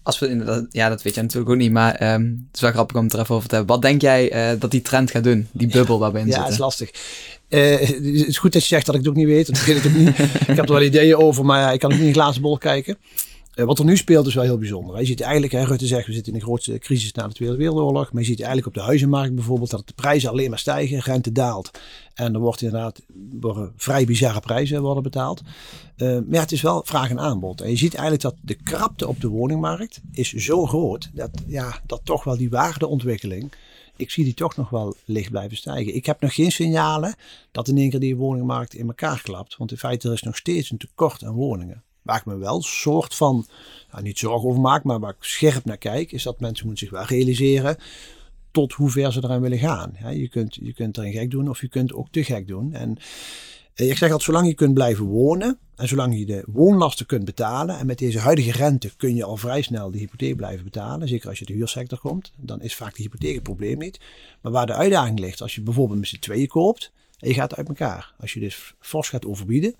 [0.03, 2.71] als we inderdaad, ja, dat weet je natuurlijk ook niet, maar um, het is wel
[2.71, 3.73] grappig om het er even over te hebben.
[3.73, 6.31] Wat denk jij uh, dat die trend gaat doen, die bubbel waar we in ja,
[6.31, 6.47] zitten?
[6.47, 6.89] Ja, is lastig.
[7.49, 9.77] Uh, het is goed dat je zegt dat ik het ook niet weet, dat weet
[9.77, 10.19] ik ook niet.
[10.47, 12.41] ik heb er wel ideeën over, maar ja, ik kan ook niet in een glazen
[12.41, 12.97] bol kijken.
[13.55, 14.99] Uh, wat er nu speelt is wel heel bijzonder.
[14.99, 17.55] Je ziet eigenlijk, hè, Rutte zegt, we zitten in de grootste crisis na de Tweede
[17.55, 18.11] Wereldoorlog.
[18.11, 21.31] Maar je ziet eigenlijk op de huizenmarkt bijvoorbeeld dat de prijzen alleen maar stijgen, rente
[21.31, 21.71] daalt.
[22.13, 23.01] En er wordt inderdaad
[23.75, 25.41] vrij bizarre prijzen worden betaald.
[25.97, 27.61] Uh, maar ja, het is wel vraag en aanbod.
[27.61, 31.79] En je ziet eigenlijk dat de krapte op de woningmarkt is zo groot dat, ja,
[31.85, 33.51] dat toch wel die waardeontwikkeling
[33.95, 35.95] ik zie die toch nog wel licht blijven stijgen.
[35.95, 37.15] Ik heb nog geen signalen
[37.51, 39.57] dat in één keer die woningmarkt in elkaar klapt.
[39.57, 41.83] Want in feite er is nog steeds een tekort aan woningen.
[42.03, 43.45] Waar ik me wel soort van,
[44.01, 46.97] niet zorgen over maak, maar waar ik scherp naar kijk, is dat mensen moeten zich
[46.97, 47.77] wel realiseren
[48.51, 49.93] tot hoe ver ze eraan willen gaan.
[50.11, 52.73] Je, kunt, je kunt erin gek doen of je kunt ook te gek doen.
[52.73, 52.97] En
[53.73, 57.25] eh, ik zeg altijd, zolang je kunt blijven wonen en zolang je de woonlasten kunt
[57.25, 57.77] betalen.
[57.77, 61.07] En met deze huidige rente kun je al vrij snel de hypotheek blijven betalen.
[61.07, 62.31] Zeker als je de huursector komt.
[62.35, 63.99] Dan is vaak de hypotheek het probleem niet.
[64.41, 66.91] Maar waar de uitdaging ligt, als je bijvoorbeeld met z'n tweeën koopt.
[67.23, 68.13] Je gaat uit elkaar.
[68.19, 69.75] Als je dus fors gaat overbieden.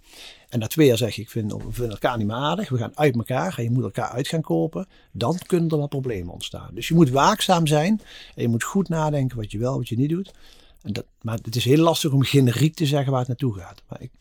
[0.50, 2.70] En na twee jaar zeg je, ik vind, we vinden elkaar niet meer aardig.
[2.70, 3.58] We gaan uit elkaar.
[3.58, 4.88] En je moet elkaar uit gaan kopen.
[5.12, 6.70] Dan kunnen er wel problemen ontstaan.
[6.74, 8.02] Dus je moet waakzaam zijn.
[8.36, 10.34] En je moet goed nadenken wat je wel, wat je niet doet.
[10.82, 13.84] En dat, maar het is heel lastig om generiek te zeggen waar het naartoe gaat.
[13.90, 14.12] Maar ik,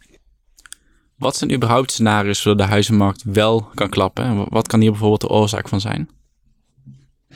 [1.16, 4.24] wat zijn überhaupt scenario's waar de huizenmarkt wel kan klappen?
[4.24, 6.08] En wat kan hier bijvoorbeeld de oorzaak van zijn?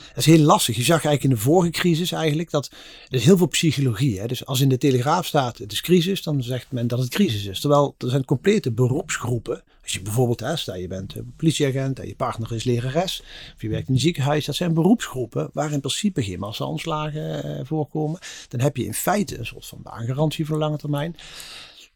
[0.07, 0.75] Dat is heel lastig.
[0.75, 2.71] Je zag eigenlijk in de vorige crisis eigenlijk dat
[3.07, 4.19] er is heel veel psychologie.
[4.19, 4.27] Hè?
[4.27, 7.45] Dus als in de Telegraaf staat het is crisis, dan zegt men dat het crisis
[7.45, 7.59] is.
[7.59, 9.63] Terwijl er zijn complete beroepsgroepen.
[9.83, 13.23] Als je bijvoorbeeld, hè, stel je bent politieagent en je partner is lerares,
[13.55, 17.65] of je werkt in een ziekenhuis, dat zijn beroepsgroepen waar in principe geen massaanslagen eh,
[17.65, 18.19] voorkomen.
[18.47, 21.15] Dan heb je in feite een soort van baangarantie voor lange termijn.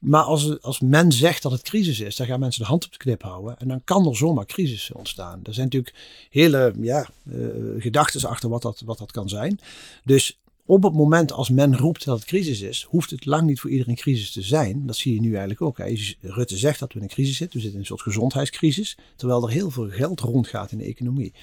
[0.02, 2.92] Maar als, als men zegt dat het crisis is, dan gaan mensen de hand op
[2.92, 3.60] de knip houden.
[3.60, 5.40] En dan kan er zomaar crisis ontstaan.
[5.44, 5.96] Er zijn natuurlijk
[6.30, 7.48] hele ja, uh,
[7.82, 9.60] gedachten achter wat dat, wat dat kan zijn.
[10.04, 13.60] Dus op het moment als men roept dat het crisis is, hoeft het lang niet
[13.60, 14.86] voor iedereen crisis te zijn.
[14.86, 15.78] Dat zie je nu eigenlijk ook.
[16.22, 17.56] Rutte zegt dat we in een crisis zitten.
[17.56, 18.98] We zitten in een soort gezondheidscrisis.
[19.16, 21.34] Terwijl er heel veel geld rondgaat in de economie.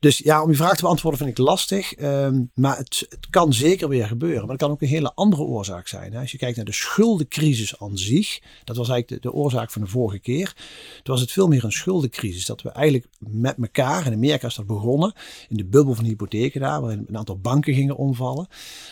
[0.00, 1.94] Dus ja, om je vraag te beantwoorden vind ik lastig.
[1.94, 4.40] Ehm, maar het, het, kan zeker weer gebeuren.
[4.40, 6.12] Maar het kan ook een hele andere oorzaak zijn.
[6.12, 6.20] Hè.
[6.20, 8.40] Als je kijkt naar de schuldencrisis aan zich.
[8.64, 10.54] Dat was eigenlijk de, de, oorzaak van de vorige keer.
[11.02, 12.46] Toen was het veel meer een schuldencrisis.
[12.46, 15.14] Dat we eigenlijk met elkaar, in Amerika is dat begonnen.
[15.48, 16.80] In de bubbel van hypotheken daar.
[16.80, 18.48] Waarin een aantal banken gingen omvallen.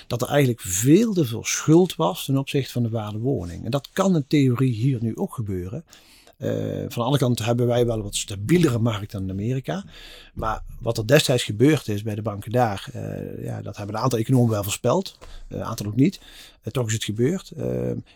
[0.06, 3.64] Dat er eigenlijk veel te veel schuld was ten opzichte van de waarde woning.
[3.64, 5.84] En dat kan in theorie hier nu ook gebeuren.
[6.38, 9.84] Uh, van de andere kant hebben wij wel een wat stabielere markt dan in Amerika.
[10.34, 14.02] Maar wat er destijds gebeurd is bij de banken daar, uh, ja, dat hebben een
[14.02, 16.20] aantal economen wel voorspeld, een aantal ook niet.
[16.70, 17.52] toch is het gebeurd.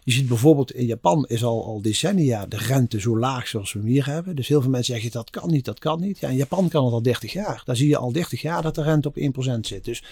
[0.03, 3.79] je ziet bijvoorbeeld in Japan is al, al decennia de rente zo laag zoals we
[3.79, 4.37] hem hier hebben.
[4.37, 6.19] Dus heel veel mensen zeggen dat kan niet, dat kan niet.
[6.19, 7.63] Ja, in Japan kan het al 30 jaar.
[7.65, 9.85] Daar zie je al 30 jaar dat de rente op 1% zit.
[9.85, 10.03] Dus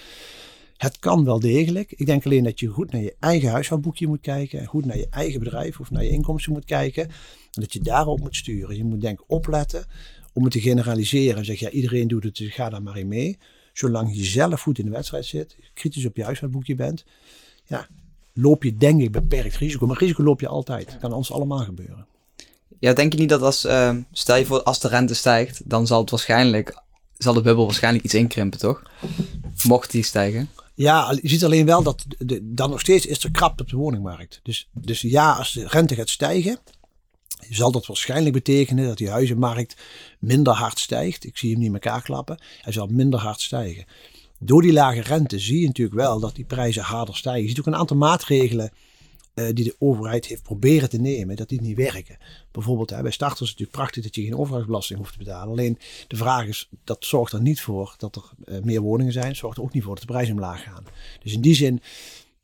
[0.81, 1.91] het kan wel degelijk.
[1.91, 4.65] Ik denk alleen dat je goed naar je eigen huishoudboekje moet kijken.
[4.65, 7.03] Goed naar je eigen bedrijf of naar je inkomsten moet kijken.
[7.51, 8.75] En dat je daarop moet sturen.
[8.75, 9.85] Je moet denk ik opletten
[10.33, 11.37] om het te generaliseren.
[11.37, 13.37] En zeg ja, iedereen doet het, dus ga daar maar in mee.
[13.73, 17.05] Zolang je zelf goed in de wedstrijd zit, kritisch op je huishoudboekje bent.
[17.65, 17.87] Ja,
[18.33, 19.87] loop je denk ik beperkt risico.
[19.87, 20.85] Maar risico loop je altijd.
[20.85, 22.05] Dat kan ons allemaal gebeuren.
[22.79, 25.87] Ja, denk je niet dat als, uh, stel je voor, als de rente stijgt, dan
[25.87, 26.81] zal het waarschijnlijk,
[27.17, 28.83] zal de bubbel waarschijnlijk iets inkrimpen, toch?
[29.63, 30.49] Mocht die stijgen.
[30.73, 32.05] Ja, je ziet alleen wel dat
[32.41, 34.39] dan nog steeds is er krapte op de woningmarkt.
[34.43, 36.59] Dus, dus ja, als de rente gaat stijgen,
[37.49, 39.75] zal dat waarschijnlijk betekenen dat die huizenmarkt
[40.19, 41.23] minder hard stijgt.
[41.23, 42.41] Ik zie hem niet in elkaar klappen.
[42.61, 43.85] Hij zal minder hard stijgen.
[44.39, 47.41] Door die lage rente zie je natuurlijk wel dat die prijzen harder stijgen.
[47.41, 48.71] Je ziet ook een aantal maatregelen
[49.35, 52.17] uh, die de overheid heeft proberen te nemen, dat die niet werken.
[52.51, 55.51] Bijvoorbeeld hè, bij starters is het natuurlijk prachtig dat je geen overheidsbelasting hoeft te betalen.
[55.51, 59.35] Alleen de vraag is, dat zorgt er niet voor dat er uh, meer woningen zijn.
[59.35, 60.85] Zorgt er ook niet voor dat de prijzen omlaag gaan.
[61.23, 61.81] Dus in die zin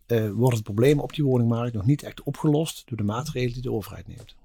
[0.07, 3.61] uh, wordt het probleem op die woningmarkt nog niet echt opgelost door de maatregelen die
[3.61, 4.35] de overheid neemt.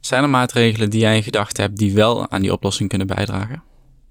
[0.00, 3.62] Zijn er maatregelen die jij in gedachten hebt die wel aan die oplossing kunnen bijdragen?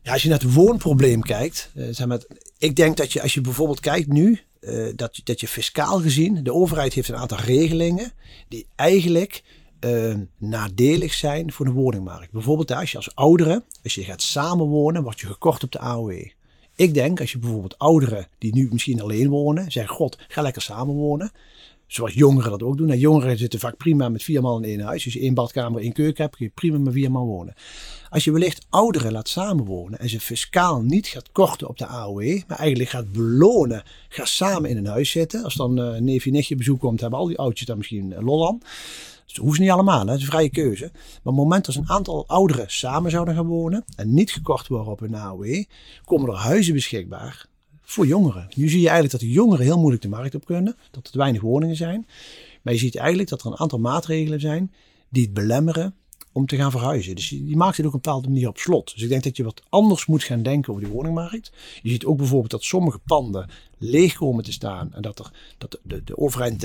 [0.02, 2.24] Ja, als je naar het woonprobleem kijkt, uh, zeg maar,
[2.58, 6.44] ik denk dat je als je bijvoorbeeld kijkt nu, uh, dat, dat je fiscaal gezien,
[6.44, 8.12] de overheid heeft een aantal regelingen
[8.48, 9.44] die eigenlijk
[9.86, 12.32] uh, nadelig zijn voor de woningmarkt.
[12.32, 16.26] Bijvoorbeeld als je als ouderen, als je gaat samenwonen, word je gekort op de AOW.
[16.76, 20.62] Ik denk als je bijvoorbeeld ouderen die nu misschien alleen wonen, zeggen god, ga lekker
[20.62, 21.32] samenwonen.
[21.88, 22.90] Zoals jongeren dat ook doen.
[22.90, 25.06] En jongeren zitten vaak prima met vier man in één huis.
[25.06, 27.54] Als je één badkamer, één keuken hebt, kun je prima met vier man wonen.
[28.10, 32.42] Als je wellicht ouderen laat samenwonen en ze fiscaal niet gaat korten op de AOW,
[32.48, 35.44] maar eigenlijk gaat belonen, ga samen in een huis zitten.
[35.44, 38.48] Als dan uh, neefje nichtje bezoek komt, hebben al die oudjes daar misschien uh, lol
[38.48, 38.60] aan.
[39.26, 40.06] Dus hoeft niet allemaal, hè?
[40.06, 40.90] dat is een vrije keuze.
[40.94, 44.68] Maar op het moment dat een aantal ouderen samen zouden gaan wonen en niet gekort
[44.68, 45.64] worden op hun AOW,
[46.06, 47.46] komen er huizen beschikbaar
[47.82, 48.48] voor jongeren.
[48.56, 51.18] Nu zie je eigenlijk dat de jongeren heel moeilijk de markt op kunnen, dat er
[51.18, 52.08] weinig woningen zijn.
[52.62, 54.72] Maar je ziet eigenlijk dat er een aantal maatregelen zijn
[55.10, 55.96] die het belemmeren
[56.36, 57.16] om te gaan verhuizen.
[57.16, 58.94] Dus die maakt het ook op een bepaalde manier op slot.
[58.94, 61.52] Dus ik denk dat je wat anders moet gaan denken over die woningmarkt.
[61.82, 64.94] Je ziet ook bijvoorbeeld dat sommige panden leeg komen te staan.
[64.94, 66.60] En dat, er, dat de, de, overheid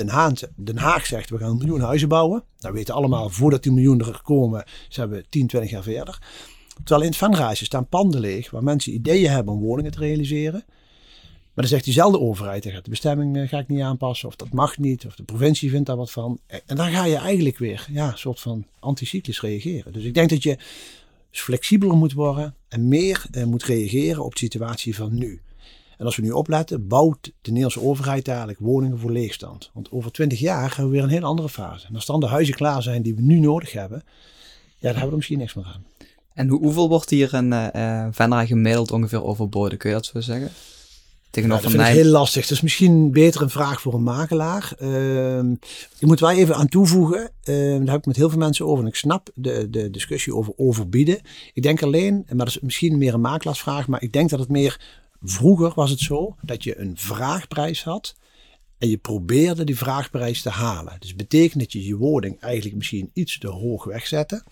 [0.55, 2.43] Den Haag, zegt, we gaan een miljoen huizen bouwen.
[2.59, 6.19] Nou weten allemaal, voordat die miljoen er komen, zijn we 10, 20 jaar verder.
[6.73, 10.65] Terwijl in het Venrage staan panden leeg waar mensen ideeën hebben om woningen te realiseren.
[11.53, 14.53] Maar dan zegt diezelfde overheid, gaat de bestemming eh, ga ik niet aanpassen, of dat
[14.53, 16.39] mag niet, of de provincie vindt daar wat van.
[16.65, 19.93] En dan ga je eigenlijk weer ja, een soort van anticyclisch reageren.
[19.93, 20.57] Dus ik denk dat je
[21.31, 25.41] flexibeler moet worden en meer eh, moet reageren op de situatie van nu.
[25.97, 29.69] En als we nu opletten, bouwt de Nederlandse overheid eigenlijk woningen voor leegstand.
[29.73, 31.87] Want over twintig jaar hebben we weer een heel andere fase.
[31.87, 34.11] En als dan de huizen klaar zijn die we nu nodig hebben, ja,
[34.79, 35.85] dan hebben we er misschien niks meer aan.
[36.33, 39.77] En hoe, hoeveel wordt hier een uh, Venra gemiddeld ongeveer overboden?
[39.77, 40.51] Kun je dat zo zeggen?
[41.31, 42.49] Tegenover ja, dat vind ik heel lastig.
[42.49, 44.73] Is misschien beter een vraag voor een makelaar.
[44.79, 45.37] Uh,
[45.99, 48.83] ik moet wel even aan toevoegen, uh, daar heb ik met heel veel mensen over.
[48.83, 51.21] En ik snap de, de discussie over overbieden.
[51.53, 54.49] Ik denk alleen, maar dat is misschien meer een makelaarsvraag, maar ik denk dat het
[54.49, 58.15] meer Vroeger was het zo dat je een vraagprijs had
[58.77, 60.95] en je probeerde die vraagprijs te halen.
[60.99, 64.43] Dus betekent dat je je woning eigenlijk misschien iets te hoog wegzette.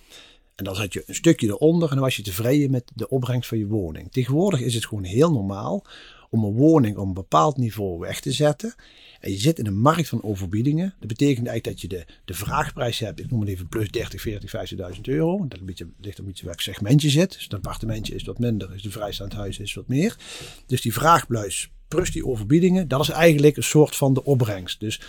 [0.56, 3.50] En dan zat je een stukje eronder en dan was je tevreden met de opbrengst
[3.50, 4.12] van je woning.
[4.12, 5.84] Tegenwoordig is het gewoon heel normaal
[6.30, 8.76] om een woning op een bepaald niveau weg te zetten.
[9.20, 10.94] En je zit in een markt van overbiedingen.
[11.00, 14.22] Dat betekent eigenlijk dat je de, de vraagprijs hebt, ik noem het even plus 30,
[14.22, 15.46] 40, 50.000 euro.
[15.48, 17.34] Dat een beetje, ligt een beetje welk segment je zit.
[17.34, 20.18] Dus een appartementje is wat minder, is de vrijstaand huis is wat meer.
[20.66, 24.80] Dus die vraagprijs plus die overbiedingen, dat is eigenlijk een soort van de opbrengst.
[24.80, 25.02] Dus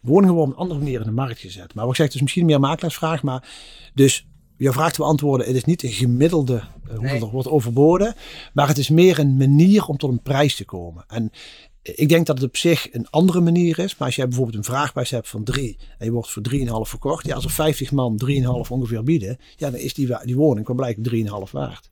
[0.00, 1.74] woningen worden op een andere manier in de markt gezet.
[1.74, 3.22] Maar wat ik zeg, het is misschien meer makelaarsvraag.
[3.22, 3.48] Maar
[3.94, 4.26] dus
[4.64, 8.14] je vraag te beantwoorden, het is niet een gemiddelde uh, hoeveel er wordt overboden,
[8.52, 11.04] maar het is meer een manier om tot een prijs te komen.
[11.08, 11.32] En
[11.82, 13.96] ik denk dat het op zich een andere manier is.
[13.96, 17.26] Maar als jij bijvoorbeeld een vraagprijs hebt van 3 en je wordt voor 3,5 verkocht.
[17.26, 18.32] Ja, als er 50 man 3,5
[18.68, 21.14] ongeveer bieden, ja, dan is die, die woning qua blijkbaar
[21.46, 21.90] 3,5 waard.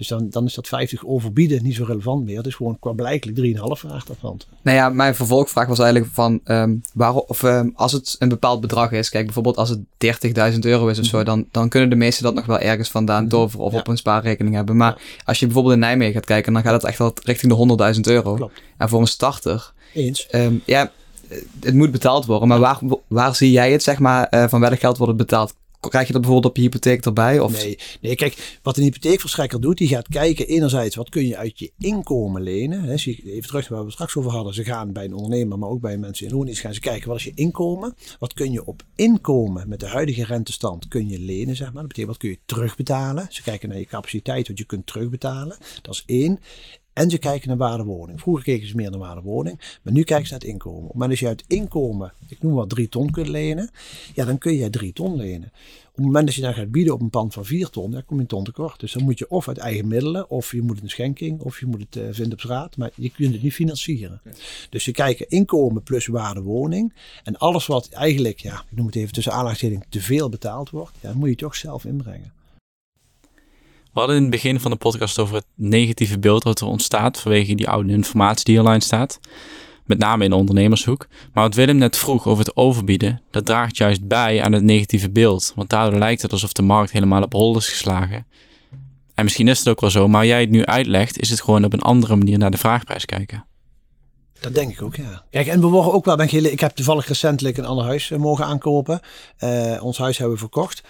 [0.00, 2.36] Dus dan, dan is dat 50 overbieden niet zo relevant meer.
[2.36, 4.40] Het is gewoon qua blijkelijk 3,5 vraag daarvan.
[4.62, 8.60] Nou ja, mijn vervolgvraag was eigenlijk van um, waarom, of um, als het een bepaald
[8.60, 9.08] bedrag is.
[9.08, 9.78] Kijk, bijvoorbeeld als het
[10.52, 11.26] 30.000 euro is of zo, mhm.
[11.26, 13.30] dan, dan kunnen de meesten dat nog wel ergens vandaan mhm.
[13.30, 14.76] toveren of op een spaarrekening hebben.
[14.76, 17.94] Maar als je bijvoorbeeld in Nijmegen gaat kijken, dan gaat het echt wel richting de
[17.94, 18.34] 100.000 euro.
[18.34, 18.62] Klopt.
[18.76, 19.72] En voor een starter.
[19.94, 20.28] Eens.
[20.32, 20.90] Um, ja,
[21.60, 22.48] het moet betaald worden.
[22.48, 25.54] Maar waar, waar zie jij het, zeg maar, uh, van welk geld wordt het betaald?
[25.88, 27.40] Krijg je dat bijvoorbeeld op je hypotheek erbij?
[27.40, 27.52] Of?
[27.52, 31.58] Nee, nee, kijk, wat een hypotheekverstrekker doet, die gaat kijken enerzijds wat kun je uit
[31.58, 32.82] je inkomen lenen.
[32.82, 34.54] Hè, even terug waar we straks over hadden.
[34.54, 37.16] Ze gaan bij een ondernemer, maar ook bij mensen in loondienst gaan ze kijken wat
[37.16, 37.94] is je inkomen.
[38.18, 41.82] Wat kun je op inkomen met de huidige rentestand kun je lenen, zeg maar.
[41.82, 43.26] Dat betekent wat kun je terugbetalen.
[43.30, 45.56] Ze kijken naar je capaciteit, wat je kunt terugbetalen.
[45.82, 46.38] Dat is één.
[46.92, 48.20] En ze kijken naar waardewoning.
[48.20, 50.90] Vroeger keken ze meer naar waardewoning, maar nu kijken ze naar het inkomen.
[50.94, 53.70] Maar als je uit inkomen, ik noem wat, drie ton kunt lenen,
[54.14, 55.52] ja, dan kun je drie ton lenen.
[55.88, 58.04] Op het moment dat je dan gaat bieden op een pand van vier ton, dan
[58.04, 58.80] kom je een ton tekort.
[58.80, 61.60] Dus dan moet je of uit eigen middelen, of je moet het een schenking, of
[61.60, 64.20] je moet het uh, vinden op straat, maar je kunt het niet financieren.
[64.70, 66.94] Dus ze kijken inkomen plus waardewoning.
[67.24, 70.96] En alles wat eigenlijk, ja, ik noem het even tussen aanhalingstekens, te veel betaald wordt,
[71.00, 72.39] ja, dan moet je toch zelf inbrengen.
[73.92, 77.20] We hadden in het begin van de podcast over het negatieve beeld wat er ontstaat
[77.20, 79.20] vanwege die oude informatie die online staat.
[79.84, 81.06] Met name in de ondernemershoek.
[81.32, 85.10] Maar wat Willem net vroeg over het overbieden, dat draagt juist bij aan het negatieve
[85.10, 85.52] beeld.
[85.56, 88.26] Want daardoor lijkt het alsof de markt helemaal op hol is geslagen.
[89.14, 91.64] En misschien is het ook wel zo, maar jij het nu uitlegt, is het gewoon
[91.64, 93.44] op een andere manier naar de vraagprijs kijken.
[94.40, 95.24] Dat denk ik ook, ja.
[95.30, 98.10] Kijk, en we worden ook wel, ben ik, ik heb toevallig recentelijk een ander huis
[98.10, 99.00] eh, mogen aankopen.
[99.44, 100.82] Uh, ons huis hebben we verkocht.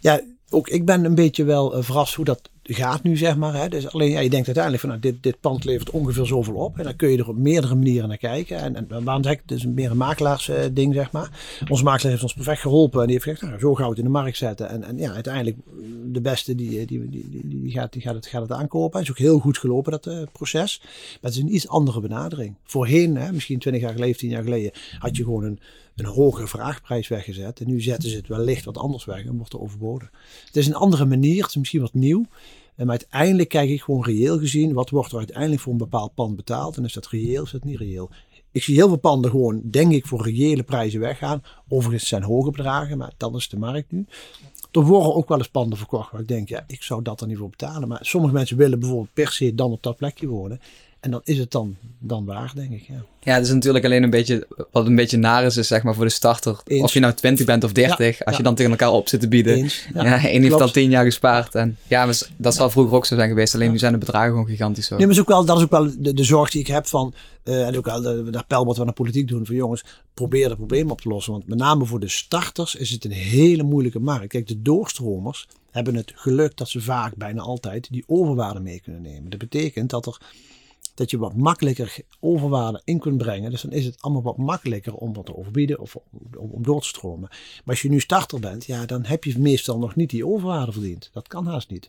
[0.00, 3.54] Ja, ook ik ben een beetje wel uh, verrast hoe dat gaat nu, zeg maar.
[3.54, 3.68] Hè.
[3.68, 6.78] Dus alleen, ja, je denkt uiteindelijk van, nou, dit, dit pand levert ongeveer zoveel op.
[6.78, 8.58] En dan kun je er op meerdere manieren naar kijken.
[8.58, 11.58] En, en waarom zeg ik, het is meer een makelaars ding, zeg maar.
[11.68, 13.00] Onze makelaar heeft ons perfect geholpen.
[13.00, 14.68] En die heeft gezegd, nou, zo het in de markt zetten.
[14.68, 15.56] En, en ja, uiteindelijk,
[16.04, 18.98] de beste, die, die, die, die, gaat, die gaat, het, gaat het aankopen.
[18.98, 20.78] Het is ook heel goed gelopen, dat proces.
[20.80, 22.54] Maar het is een iets andere benadering.
[22.64, 25.60] Voorheen, hè, misschien 20 jaar geleden, 10 jaar geleden, had je gewoon een
[26.00, 27.60] een hogere vraagprijs weggezet.
[27.60, 30.10] En nu zetten ze het wellicht wat anders weg en wordt er overboden.
[30.46, 32.24] Het is een andere manier, het is misschien wat nieuw.
[32.76, 36.14] En maar uiteindelijk kijk ik gewoon reëel gezien, wat wordt er uiteindelijk voor een bepaald
[36.14, 36.76] pand betaald?
[36.76, 38.10] En is dat reëel, is dat niet reëel?
[38.52, 41.42] Ik zie heel veel panden gewoon, denk ik, voor reële prijzen weggaan.
[41.68, 44.06] Overigens zijn hoge bedragen, maar dat is de markt nu.
[44.72, 47.26] Er worden ook wel eens panden verkocht waar ik denk, ja, ik zou dat er
[47.26, 47.88] niet voor betalen.
[47.88, 50.60] Maar sommige mensen willen bijvoorbeeld per se dan op dat plekje wonen.
[51.00, 52.82] En dan is het dan, dan waar, denk ik.
[52.88, 53.04] Ja.
[53.20, 55.94] ja, het is natuurlijk alleen een beetje, wat een beetje naar is, is zeg maar
[55.94, 56.60] voor de starter.
[56.66, 59.28] Of je nou 20 bent of 30, als je dan tegen elkaar op zit te
[59.28, 59.54] bieden.
[59.54, 61.54] Eens, ja, één heeft al 10 jaar gespaard.
[61.54, 63.54] En ja, dat zal vroeger ook zo zijn geweest.
[63.54, 64.96] Alleen nu zijn de bedragen gewoon gigantisch zo.
[64.96, 66.86] Nee, maar is ook wel, dat is ook wel de, de zorg die ik heb
[66.86, 69.84] van, uh, en ook wel de, de appel wat we naar politiek doen, van jongens,
[70.14, 71.32] probeer het probleem op te lossen.
[71.32, 74.26] Want met name voor de starters is het een hele moeilijke markt.
[74.26, 79.02] Kijk, de doorstromers hebben het geluk dat ze vaak, bijna altijd, die overwaarde mee kunnen
[79.02, 79.30] nemen.
[79.30, 80.20] Dat betekent dat er
[81.00, 83.50] dat je wat makkelijker overwaarde in kunt brengen.
[83.50, 86.80] Dus dan is het allemaal wat makkelijker om wat te overbieden of om, om door
[86.80, 87.28] te stromen.
[87.28, 90.72] Maar als je nu starter bent, ja, dan heb je meestal nog niet die overwaarde
[90.72, 91.10] verdiend.
[91.12, 91.88] Dat kan haast niet.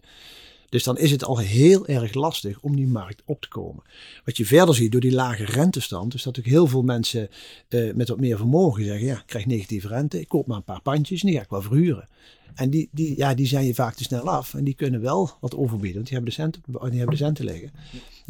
[0.70, 3.84] Dus dan is het al heel erg lastig om die markt op te komen.
[4.26, 7.30] Wat je verder ziet door die lage rentestand, is dat ook heel veel mensen
[7.70, 10.64] uh, met wat meer vermogen zeggen: ja, ik krijg negatieve rente, ik koop maar een
[10.64, 12.08] paar pandjes en die ga ik wel verhuren.
[12.56, 14.54] En die, die, ja, die zijn je vaak te snel af.
[14.54, 17.46] En die kunnen wel wat overbieden, want die hebben de centen, die hebben de centen
[17.46, 17.72] liggen.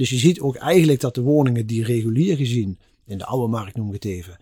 [0.02, 3.76] Dus je ziet ook eigenlijk dat de woningen die regulier gezien, in de oude markt
[3.76, 4.38] noem ik het even,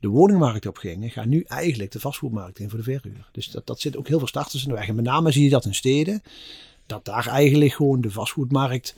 [0.00, 3.28] de woningmarkt opgingen, gaan nu eigenlijk de vastgoedmarkt in voor de verhuur.
[3.32, 4.88] Dus dat, dat zit ook heel veel starters in de weg.
[4.88, 6.22] En met name zie je dat in steden,
[6.86, 8.96] dat daar eigenlijk gewoon de vastgoedmarkt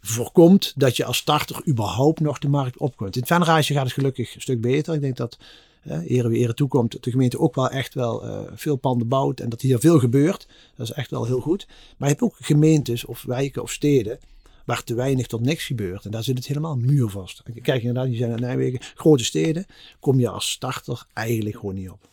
[0.00, 3.14] voorkomt dat je als starter überhaupt nog de markt opkomt.
[3.14, 4.94] In het Venraaisje gaat het gelukkig een stuk beter.
[4.94, 5.38] Ik denk dat
[5.86, 9.48] uh, ere wie toekomt, de gemeente ook wel echt wel uh, veel panden bouwt en
[9.48, 10.48] dat hier veel gebeurt.
[10.76, 11.66] Dat is echt wel heel goed.
[11.68, 14.18] Maar je hebt ook gemeentes of wijken of steden
[14.64, 16.04] waar te weinig tot niks gebeurt.
[16.04, 17.42] En daar zit het helemaal muurvast.
[17.62, 19.66] Kijk inderdaad, die zijn in Nijmegen, grote steden,
[20.00, 22.10] kom je als starter eigenlijk gewoon niet op.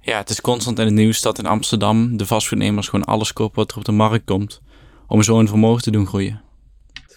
[0.00, 3.56] Ja, het is constant in het nieuws dat in Amsterdam de vastgoednemers gewoon alles kopen
[3.56, 4.60] wat er op de markt komt.
[5.06, 6.42] Om zo hun vermogen te doen groeien.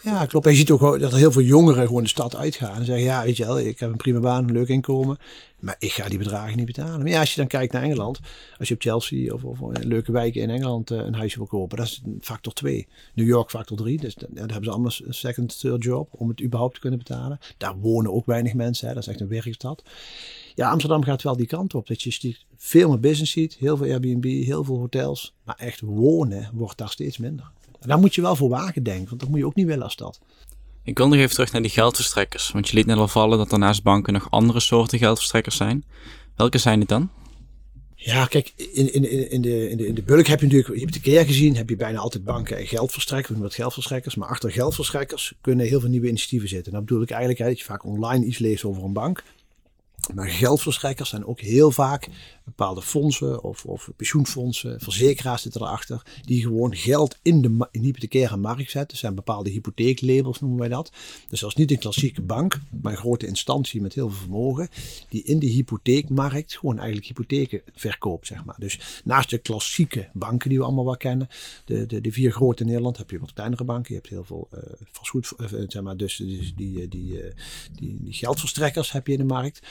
[0.03, 0.45] Ja, klopt.
[0.45, 2.75] En je ziet ook dat er heel veel jongeren gewoon de stad uitgaan.
[2.75, 5.17] En zeggen, ja, weet je wel, ik heb een prima baan, een leuk inkomen.
[5.59, 6.99] Maar ik ga die bedragen niet betalen.
[6.99, 8.19] Maar ja, als je dan kijkt naar Engeland.
[8.59, 11.77] Als je op Chelsea of, of leuke wijken in Engeland uh, een huisje wil kopen.
[11.77, 12.87] Dat is factor 2.
[13.13, 13.97] New York factor 3.
[13.97, 16.09] Dus daar hebben ze allemaal een second, third job.
[16.11, 17.39] Om het überhaupt te kunnen betalen.
[17.57, 18.87] Daar wonen ook weinig mensen.
[18.87, 18.93] Hè.
[18.93, 19.83] Dat is echt een werkstad.
[20.55, 21.87] Ja, Amsterdam gaat wel die kant op.
[21.87, 23.55] Dat je veel meer business ziet.
[23.59, 25.33] Heel veel Airbnb, heel veel hotels.
[25.43, 27.51] Maar echt wonen wordt daar steeds minder.
[27.83, 29.07] En daar moet je wel voor wagen denken.
[29.07, 30.19] Want dat moet je ook niet willen als stad.
[30.83, 32.51] Ik wil nog even terug naar die geldverstrekkers.
[32.51, 35.85] Want je liet net al vallen dat er naast banken nog andere soorten geldverstrekkers zijn.
[36.35, 37.09] Welke zijn het dan?
[37.95, 40.79] Ja, kijk, in, in, in, de, in, de, in de bulk heb je natuurlijk, je
[40.79, 44.15] hebt de keer gezien, heb je bijna altijd banken en geldverstrekkers, met geldverstrekkers.
[44.15, 46.71] Maar achter geldverstrekkers kunnen heel veel nieuwe initiatieven zitten.
[46.71, 49.23] En dat bedoel ik eigenlijk dat je vaak online iets leest over een bank.
[50.13, 52.09] Maar geldverstrekkers zijn ook heel vaak
[52.43, 58.71] bepaalde fondsen of, of pensioenfondsen, verzekeraars zitten erachter, die gewoon geld in de hypothecaire markt
[58.71, 58.91] zetten.
[58.91, 60.91] Er zijn bepaalde hypotheeklabels noemen wij dat.
[61.29, 64.69] Dus dat is niet een klassieke bank, maar een grote instantie met heel veel vermogen,
[65.09, 68.55] die in de hypotheekmarkt gewoon eigenlijk hypotheken verkoopt, zeg maar.
[68.59, 71.27] Dus naast de klassieke banken die we allemaal wel kennen,
[71.65, 74.23] de, de, de vier grote in Nederland, heb je wat kleinere banken, je hebt heel
[74.23, 74.59] veel uh,
[74.91, 77.21] vastgoed, uh, zeg maar, dus die, die, die,
[77.75, 79.61] die, die geldverstrekkers heb je in de markt.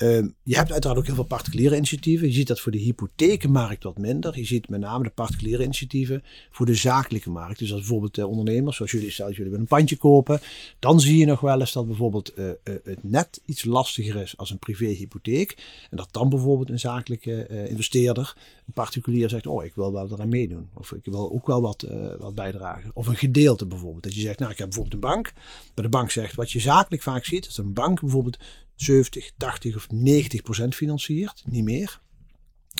[0.00, 2.26] Ehm, je hebt uiteraard ook heel veel particuliere initiatieven.
[2.26, 4.38] Je ziet dat voor de hypothekenmarkt wat minder.
[4.38, 7.58] Je ziet met name de particuliere initiatieven voor de zakelijke markt.
[7.58, 10.40] Dus als bijvoorbeeld uh, ondernemers, zoals jullie, stel jullie willen een pandje kopen,
[10.78, 14.36] dan zie je nog wel eens dat bijvoorbeeld uh, uh, het net iets lastiger is
[14.36, 15.56] als een privéhypotheek.
[15.90, 18.36] En dat dan bijvoorbeeld een zakelijke investeerder,
[18.66, 20.68] een particulier zegt, oh ik wil wel eraan meedoen.
[20.74, 21.86] Of ik wil ook wel wat,
[22.18, 22.90] wat bijdragen.
[22.94, 24.02] Of een gedeelte bijvoorbeeld.
[24.02, 25.32] Dat je zegt, nou ik heb bijvoorbeeld een bank.
[25.74, 28.38] Maar de bank zegt, wat je zakelijk vaak ziet, is dat een bank bijvoorbeeld
[28.82, 32.00] 70, 80 of 90 procent financiert, niet meer.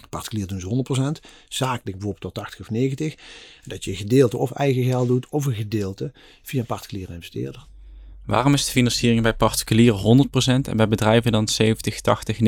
[0.08, 3.14] Particulier doen ze 100 procent, zakelijk bijvoorbeeld tot 80 of 90.
[3.64, 7.66] Dat je een gedeelte of eigen geld doet of een gedeelte via een particuliere investeerder.
[8.26, 12.40] Waarom is de financiering bij particulieren 100% en bij bedrijven dan 70, 80, 90%?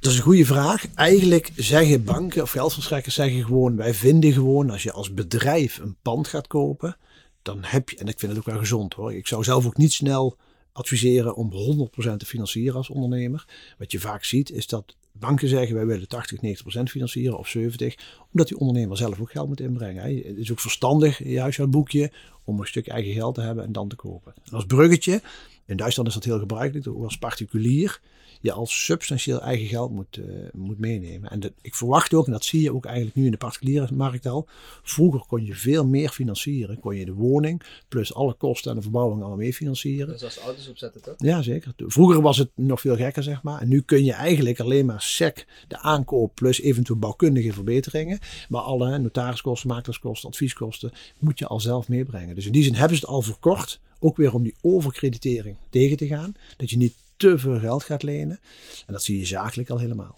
[0.00, 0.94] Dat is een goede vraag.
[0.94, 5.96] Eigenlijk zeggen banken of geldverstrekkers zeggen gewoon: wij vinden gewoon als je als bedrijf een
[6.02, 6.96] pand gaat kopen,
[7.42, 9.14] dan heb je, en ik vind het ook wel gezond hoor.
[9.14, 10.36] Ik zou zelf ook niet snel
[10.78, 13.44] adviseren om 100% te financieren als ondernemer.
[13.78, 16.38] Wat je vaak ziet is dat banken zeggen wij willen 80,
[16.78, 17.94] 90% financieren of 70,
[18.32, 20.02] omdat die ondernemer zelf ook geld moet inbrengen.
[20.02, 22.12] Het is ook verstandig in je huishoudboekje
[22.44, 24.34] om een stuk eigen geld te hebben en dan te kopen.
[24.44, 25.22] En als bruggetje,
[25.66, 28.00] in Duitsland is dat heel gebruikelijk, als particulier
[28.40, 31.30] je als substantieel eigen geld moet, uh, moet meenemen.
[31.30, 34.26] En ik verwacht ook, en dat zie je ook eigenlijk nu in de particuliere markt
[34.26, 34.46] al.
[34.82, 36.80] Vroeger kon je veel meer financieren.
[36.80, 40.08] Kon je de woning plus alle kosten en de verbouwing allemaal mee financieren.
[40.08, 41.14] Dus als auto's opzetten toch?
[41.18, 41.72] Ja, zeker.
[41.76, 43.60] Vroeger was het nog veel gekker, zeg maar.
[43.60, 48.18] En nu kun je eigenlijk alleen maar SEC, de aankoop plus eventueel bouwkundige verbeteringen.
[48.48, 52.34] Maar alle notariskosten, makelaarskosten, advieskosten moet je al zelf meebrengen.
[52.34, 53.80] Dus in die zin hebben ze het al verkort.
[54.00, 56.34] Ook weer om die overkreditering tegen te gaan.
[56.56, 58.40] Dat je niet te veel geld gaat lenen.
[58.86, 60.14] En dat zie je zakelijk al helemaal.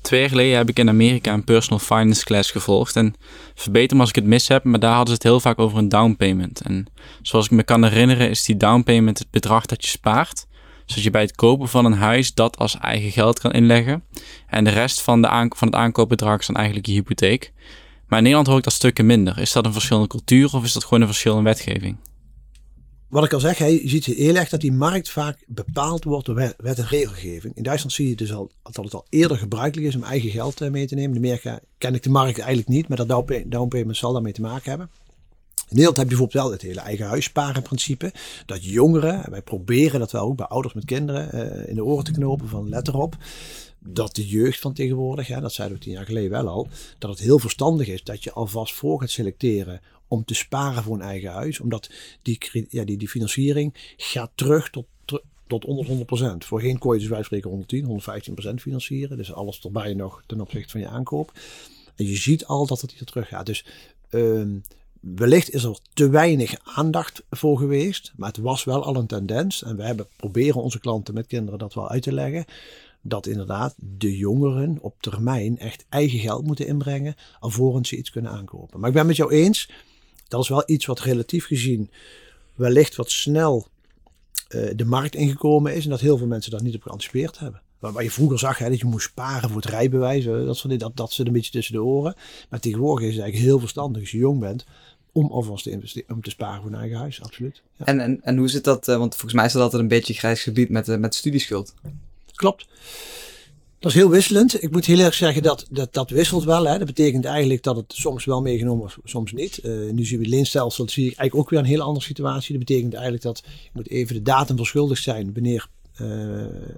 [0.00, 2.96] Twee jaar geleden heb ik in Amerika een personal finance class gevolgd.
[2.96, 3.14] En
[3.54, 5.78] verbeter me als ik het mis heb, maar daar hadden ze het heel vaak over
[5.78, 6.60] een down payment.
[6.60, 6.86] En
[7.22, 10.46] zoals ik me kan herinneren, is die down payment het bedrag dat je spaart.
[10.86, 14.04] Zodat je bij het kopen van een huis dat als eigen geld kan inleggen.
[14.46, 17.52] En de rest van, de van het aankoopbedrag is dan eigenlijk je hypotheek.
[18.06, 19.38] Maar in Nederland hoor ik dat stukken minder.
[19.38, 21.96] Is dat een verschillende cultuur of is dat gewoon een verschil in wetgeving?
[23.10, 26.34] Wat ik al zeg, je ziet heel erg dat die markt vaak bepaald wordt door
[26.34, 27.56] wet en regelgeving.
[27.56, 30.60] In Duitsland zie je dus al dat het al eerder gebruikelijk is om eigen geld
[30.60, 31.16] eh, mee te nemen.
[31.16, 33.08] In Amerika ken ik de markt eigenlijk niet, maar dat
[33.46, 34.90] down payment zal daarmee te maken hebben.
[35.54, 38.12] In Nederland heb je bijvoorbeeld wel het hele eigen huissparen principe.
[38.46, 41.84] Dat jongeren, en wij proberen dat wel ook bij ouders met kinderen eh, in de
[41.84, 43.16] oren te knopen van let erop.
[43.84, 47.10] Dat de jeugd van tegenwoordig, ja, dat zeiden we tien jaar geleden wel al, dat
[47.10, 51.02] het heel verstandig is dat je alvast voor gaat selecteren om te sparen voor een
[51.02, 51.60] eigen huis.
[51.60, 51.90] Omdat
[52.22, 54.86] die, ja, die, die financiering gaat terug tot,
[55.46, 56.36] tot onder 100%.
[56.38, 58.00] Voorheen kon je dus wij spreken 110,
[58.50, 59.16] 115% financieren.
[59.16, 61.32] Dus alles erbij nog ten opzichte van je aankoop.
[61.96, 63.46] En je ziet al dat het hier terug gaat.
[63.46, 63.64] Dus
[64.08, 64.58] ehm,
[65.00, 68.12] wellicht is er te weinig aandacht voor geweest.
[68.16, 69.62] Maar het was wel al een tendens.
[69.62, 72.44] En we hebben proberen onze klanten met kinderen dat wel uit te leggen.
[73.02, 77.14] Dat inderdaad de jongeren op termijn echt eigen geld moeten inbrengen.
[77.40, 78.80] alvorens ze iets kunnen aankopen.
[78.80, 79.70] Maar ik ben met jou eens.
[80.28, 81.90] Dat is wel iets wat relatief gezien
[82.54, 83.66] wellicht wat snel
[84.48, 85.84] uh, de markt ingekomen is.
[85.84, 87.62] En dat heel veel mensen daar niet op geanticipeerd hebben.
[87.78, 90.24] Waar je vroeger zag hè, dat je moest sparen voor het rijbewijs.
[90.24, 92.14] Dat, soort, dat, dat een beetje tussen de oren.
[92.48, 94.66] Maar tegenwoordig is het eigenlijk heel verstandig als je jong bent.
[95.12, 97.62] Om alvast te investeren, om te sparen voor een eigen huis, absoluut.
[97.76, 97.84] Ja.
[97.84, 98.88] En, en, en hoe zit dat?
[98.88, 101.74] Uh, want volgens mij is dat altijd een beetje grijs gebied met, uh, met studieschuld.
[102.40, 102.66] Klopt.
[103.78, 104.62] Dat is heel wisselend.
[104.62, 106.66] Ik moet heel erg zeggen dat dat, dat wisselt wel.
[106.66, 106.78] Hè.
[106.78, 109.60] Dat betekent eigenlijk dat het soms wel meegenomen wordt, soms niet.
[109.62, 112.04] Uh, nu zien we het leenstelsel, dat zie ik eigenlijk ook weer een hele andere
[112.04, 112.56] situatie.
[112.58, 115.68] Dat betekent eigenlijk dat je moet even de datum verschuldigd zijn wanneer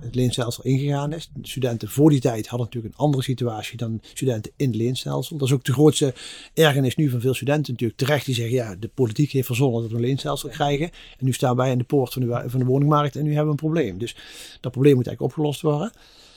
[0.01, 1.31] het leenstelsel ingegaan is.
[1.35, 5.37] De studenten voor die tijd hadden natuurlijk een andere situatie dan studenten in het leenstelsel.
[5.37, 6.15] Dat is ook de grootste
[6.55, 8.27] ergernis nu van veel studenten natuurlijk terecht.
[8.27, 10.87] Die zeggen ja, de politiek heeft verzonnen dat we een leenstelsel krijgen.
[11.19, 13.45] En nu staan wij in de poort van de, van de woningmarkt en nu hebben
[13.45, 13.99] we een probleem.
[13.99, 14.17] Dus
[14.61, 15.93] dat probleem moet eigenlijk opgelost worden.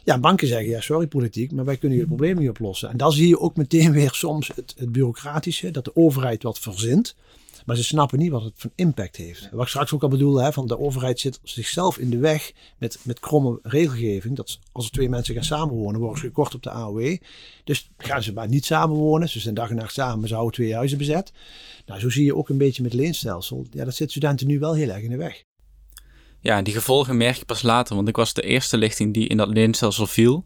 [0.05, 2.89] Ja, banken zeggen ja, sorry politiek, maar wij kunnen je probleem niet oplossen.
[2.89, 6.59] En dan zie je ook meteen weer soms het, het bureaucratische, dat de overheid wat
[6.59, 7.15] verzint.
[7.65, 9.49] Maar ze snappen niet wat het van impact heeft.
[9.51, 12.51] Wat ik straks ook al bedoelde, hè, van de overheid zit zichzelf in de weg
[12.77, 14.35] met, met kromme regelgeving.
[14.35, 17.17] Dat als er twee mensen gaan samenwonen, worden ze gekort op de AOW.
[17.63, 19.29] Dus gaan ze maar niet samenwonen.
[19.29, 21.31] Ze zijn dag en nacht samen, ze houden twee huizen bezet.
[21.85, 23.65] Nou, zo zie je ook een beetje met leenstelsel.
[23.71, 25.43] Ja, dat zit studenten nu wel heel erg in de weg.
[26.45, 29.37] Ja, die gevolgen merk je pas later, want ik was de eerste lichting die in
[29.37, 30.45] dat leenstelsel viel.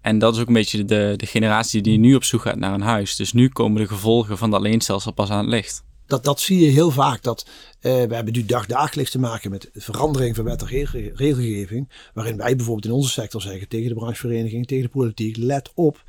[0.00, 2.74] En dat is ook een beetje de, de generatie die nu op zoek gaat naar
[2.74, 3.16] een huis.
[3.16, 5.84] Dus nu komen de gevolgen van dat leenstelsel pas aan het licht.
[6.06, 7.22] Dat, dat zie je heel vaak.
[7.22, 10.68] Dat, uh, we hebben nu dagdagelijks te maken met verandering van wet en
[11.14, 11.88] regelgeving.
[12.14, 16.04] Waarin wij bijvoorbeeld in onze sector zeggen tegen de branchevereniging, tegen de politiek, let op.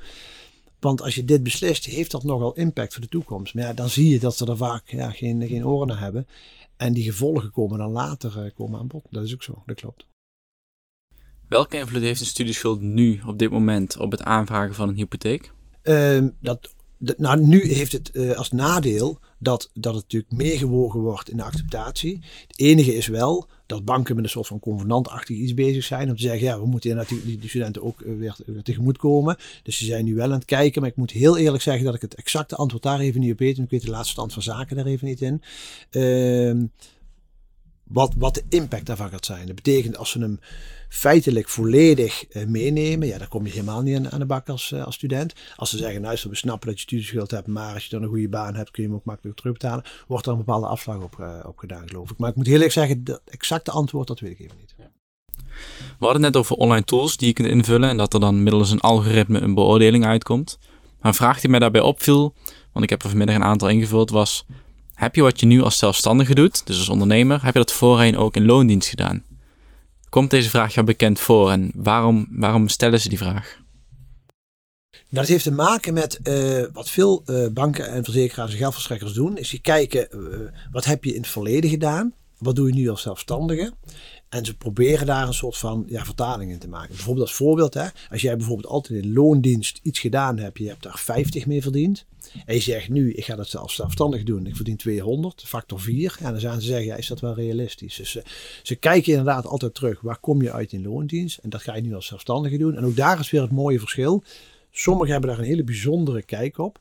[0.80, 3.54] Want als je dit beslist, heeft dat nogal impact voor de toekomst.
[3.54, 6.28] Maar ja, dan zie je dat ze er vaak ja, geen, geen oren naar hebben.
[6.78, 9.08] En die gevolgen komen dan later uh, komen aan bod.
[9.10, 10.08] Dat is ook zo, dat klopt.
[11.48, 15.54] Welke invloed heeft de studieschuld nu op dit moment op het aanvragen van een hypotheek?
[15.84, 21.30] Uh, dat, nou, nu heeft het uh, als nadeel dat, dat het natuurlijk meegewogen wordt
[21.30, 22.20] in de acceptatie.
[22.48, 26.10] Het enige is wel dat banken met een soort van convenantachtig iets bezig zijn.
[26.10, 29.38] Om te zeggen, ja, we moeten natuurlijk die, studenten ook uh, weer, weer tegemoet komen.
[29.64, 30.82] Dus ze zijn nu wel aan het kijken.
[30.82, 33.40] Maar ik moet heel eerlijk zeggen dat ik het exacte antwoord daar even niet op
[33.40, 33.58] weet.
[33.58, 35.42] En ik weet de laatste stand van zaken daar even niet in.
[35.92, 36.64] Uh,
[37.84, 39.46] wat, wat de impact daarvan gaat zijn.
[39.46, 40.40] Dat betekent als ze hem
[40.90, 44.72] feitelijk volledig uh, meenemen, ja, dan kom je helemaal niet aan, aan de bak als,
[44.72, 45.34] uh, als student.
[45.56, 48.10] Als ze zeggen, nou, we snappen dat je studieschuld hebt, maar als je dan een
[48.10, 51.18] goede baan hebt, kun je hem ook makkelijk terugbetalen, wordt er een bepaalde afslag op,
[51.20, 52.18] uh, op gedaan, geloof ik.
[52.18, 54.76] Maar ik moet heel eerlijk zeggen, het exacte antwoord, dat weet ik even niet.
[56.00, 58.72] We hadden net over online tools die je kunt invullen en dat er dan middels
[58.72, 60.58] een algoritme een beoordeling uitkomt.
[61.00, 62.34] Maar een vraag die mij daarbij opviel,
[62.72, 64.46] want ik heb er vanmiddag een aantal ingevuld, was
[64.94, 68.18] heb je wat je nu als zelfstandige doet, dus als ondernemer, heb je dat voorheen
[68.18, 69.24] ook in loondienst gedaan?
[70.16, 73.62] Komt deze vraag jou bekend voor en waarom, waarom stellen ze die vraag?
[75.10, 79.38] Dat heeft te maken met uh, wat veel uh, banken en verzekeraars en geldverstrekkers doen.
[79.38, 80.38] Is die kijken, uh,
[80.72, 82.14] wat heb je in het verleden gedaan?
[82.38, 83.74] Wat doe je nu als zelfstandige?
[84.30, 86.96] En ze proberen daar een soort van ja, vertaling in te maken.
[86.96, 90.84] Bijvoorbeeld als voorbeeld, hè, als jij bijvoorbeeld altijd in loondienst iets gedaan hebt, je hebt
[90.84, 92.06] daar 50 mee verdiend.
[92.46, 96.18] En je zegt nu, ik ga dat zelf zelfstandig doen, ik verdien 200, factor 4.
[96.20, 97.96] En dan gaan ze zeggen, ja, is dat wel realistisch?
[97.96, 98.24] Dus ze,
[98.64, 101.38] ze kijken inderdaad altijd terug, waar kom je uit in loondienst?
[101.38, 102.76] En dat ga je nu als zelfstandige doen.
[102.76, 104.24] En ook daar is weer het mooie verschil.
[104.72, 106.80] Sommigen hebben daar een hele bijzondere kijk op.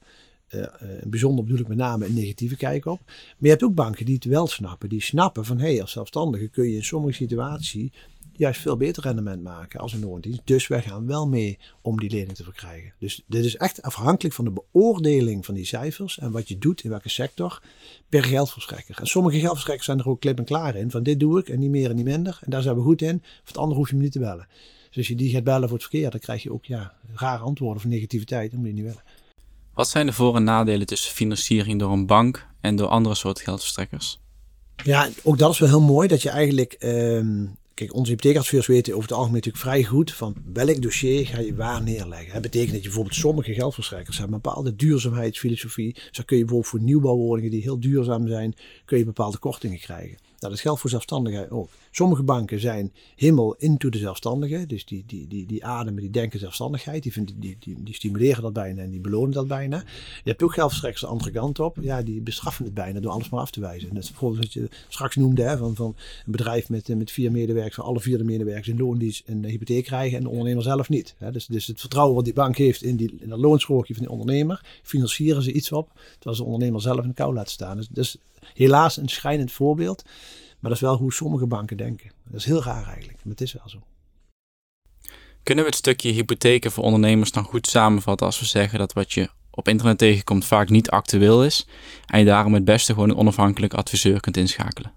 [0.54, 0.62] Uh,
[1.04, 3.00] bijzonder bedoel ik met name een negatieve kijk op.
[3.04, 4.88] Maar je hebt ook banken die het wel snappen.
[4.88, 7.90] Die snappen van, hé, hey, als zelfstandige kun je in sommige situaties
[8.36, 10.40] juist veel beter rendement maken als een loondienst.
[10.44, 12.92] Dus wij gaan wel mee om die lening te verkrijgen.
[12.98, 16.84] Dus dit is echt afhankelijk van de beoordeling van die cijfers en wat je doet
[16.84, 17.62] in welke sector
[18.08, 18.98] per geldverstrekker.
[18.98, 20.90] En sommige geldverstrekkers zijn er ook klip en klaar in.
[20.90, 22.38] Van dit doe ik en niet meer en niet minder.
[22.40, 23.18] En daar zijn we goed in.
[23.22, 24.46] Voor het andere hoef je me niet te bellen.
[24.88, 27.42] Dus als je die gaat bellen voor het verkeer, dan krijg je ook ja, rare
[27.42, 28.50] antwoorden van negativiteit.
[28.50, 29.02] Dat moet je niet willen.
[29.74, 33.44] Wat zijn de voor- en nadelen tussen financiering door een bank en door andere soorten
[33.44, 34.18] geldverstrekkers?
[34.84, 36.76] Ja, ook dat is wel heel mooi dat je eigenlijk.
[36.80, 41.40] Um, Kijk, onze hypotheekadviseurs weten over het algemeen natuurlijk vrij goed van welk dossier ga
[41.40, 42.32] je waar neerleggen.
[42.32, 45.96] Dat betekent dat je bijvoorbeeld sommige geldverstrekkers hebben een bepaalde duurzaamheidsfilosofie.
[46.10, 48.54] Zo kun je bijvoorbeeld voor nieuwbouwwoningen die heel duurzaam zijn,
[48.84, 50.18] kun je bepaalde kortingen krijgen.
[50.44, 51.68] Nou, dat geldt voor zelfstandigen ook.
[51.90, 54.68] Sommige banken zijn helemaal into de zelfstandigen.
[54.68, 57.02] Dus die, die, die, die ademen, die denken zelfstandigheid.
[57.02, 59.76] Die, vinden, die, die, die stimuleren dat bijna en die belonen dat bijna.
[60.24, 61.76] Je hebt ook geldverstrekkers de andere kant op.
[61.80, 63.88] Ja, die bestraffen het bijna door alles maar af te wijzen.
[63.88, 65.42] En dat is bijvoorbeeld wat je straks noemde.
[65.42, 67.74] Hè, van, van een bedrijf met, met vier medewerkers.
[67.74, 70.16] Van alle vier de medewerkers in loondienst een hypotheek krijgen.
[70.16, 71.14] En de ondernemer zelf niet.
[71.18, 71.32] Hè.
[71.32, 74.12] Dus, dus het vertrouwen wat die bank heeft in, die, in dat loonstrookje van die
[74.12, 74.80] ondernemer.
[74.82, 75.90] Financieren ze iets op.
[76.12, 77.76] Terwijl ze de ondernemer zelf in de kou laten staan.
[77.76, 78.18] Dus, dus
[78.54, 80.04] helaas een schrijnend voorbeeld.
[80.58, 82.10] Maar dat is wel hoe sommige banken denken.
[82.24, 83.78] Dat is heel raar eigenlijk, maar het is wel zo.
[85.42, 89.12] Kunnen we het stukje hypotheken voor ondernemers dan goed samenvatten als we zeggen dat wat
[89.12, 91.66] je op internet tegenkomt vaak niet actueel is
[92.06, 94.92] en je daarom het beste gewoon een onafhankelijk adviseur kunt inschakelen?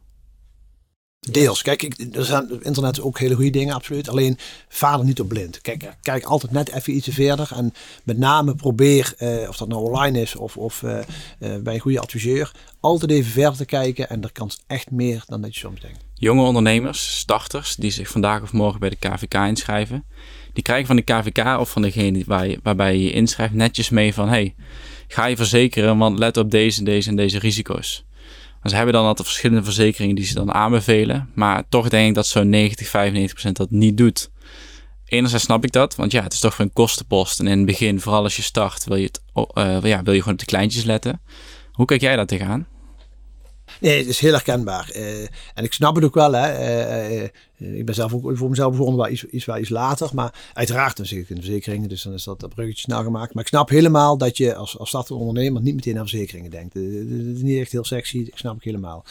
[1.32, 1.62] Deels.
[1.62, 4.10] Kijk, ik, er zijn op internet ook hele goede dingen, absoluut.
[4.10, 4.38] Alleen
[4.70, 5.62] vader niet op blind.
[5.62, 7.50] Kijk, kijk altijd net even iets verder.
[7.56, 7.74] En
[8.04, 11.00] met name probeer, eh, of dat nou online is of, of uh,
[11.40, 14.10] uh, bij een goede adviseur, altijd even verder te kijken.
[14.10, 16.06] En er kan echt meer dan dat je soms denkt.
[16.14, 20.06] Jonge ondernemers, starters, die zich vandaag of morgen bij de KVK inschrijven,
[20.54, 23.90] die krijgen van de KVK of van degene waar je, waarbij je je inschrijft netjes
[23.90, 24.56] mee van, hey,
[25.08, 28.06] ga je verzekeren, want let op deze, deze en deze risico's.
[28.64, 31.30] Ze hebben dan altijd verschillende verzekeringen die ze dan aanbevelen.
[31.34, 32.88] Maar toch denk ik dat zo'n 90,
[33.47, 34.30] 95% dat niet doet.
[35.05, 37.39] Enerzijds snap ik dat, want ja, het is toch een kostenpost.
[37.39, 40.20] En in het begin, vooral als je start, wil je, het, uh, ja, wil je
[40.20, 41.22] gewoon op de kleintjes letten.
[41.72, 42.68] Hoe kijk jij daar tegenaan?
[43.82, 44.92] Nee, het is heel herkenbaar.
[44.96, 45.22] Uh,
[45.54, 46.34] en ik snap het ook wel.
[46.34, 46.60] Hè.
[47.10, 47.22] Uh,
[47.58, 50.10] uh, ik ben zelf ook voor mezelf begonnen wel iets, iets, wel iets later.
[50.14, 51.90] Maar uiteraard dan zit ik verzekeringen.
[51.90, 53.34] Dus dan is dat, dat bruggetje snel gemaakt.
[53.34, 56.74] Maar ik snap helemaal dat je als, als startende ondernemer niet meteen aan verzekeringen denkt.
[56.74, 58.18] Het is niet echt heel sexy.
[58.18, 59.06] Ik snap ik helemaal.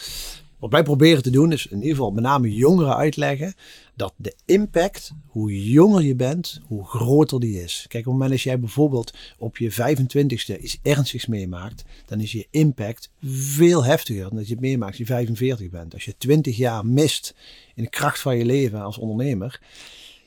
[0.59, 3.53] Wat wij proberen te doen is in ieder geval met name jongeren uitleggen
[3.95, 7.85] dat de impact, hoe jonger je bent, hoe groter die is.
[7.87, 12.31] Kijk, op het moment dat jij bijvoorbeeld op je 25ste iets ernstigs meemaakt, dan is
[12.31, 15.93] je impact veel heftiger dan dat je het meemaakt als je 45 bent.
[15.93, 17.35] Als je 20 jaar mist
[17.75, 19.59] in de kracht van je leven als ondernemer,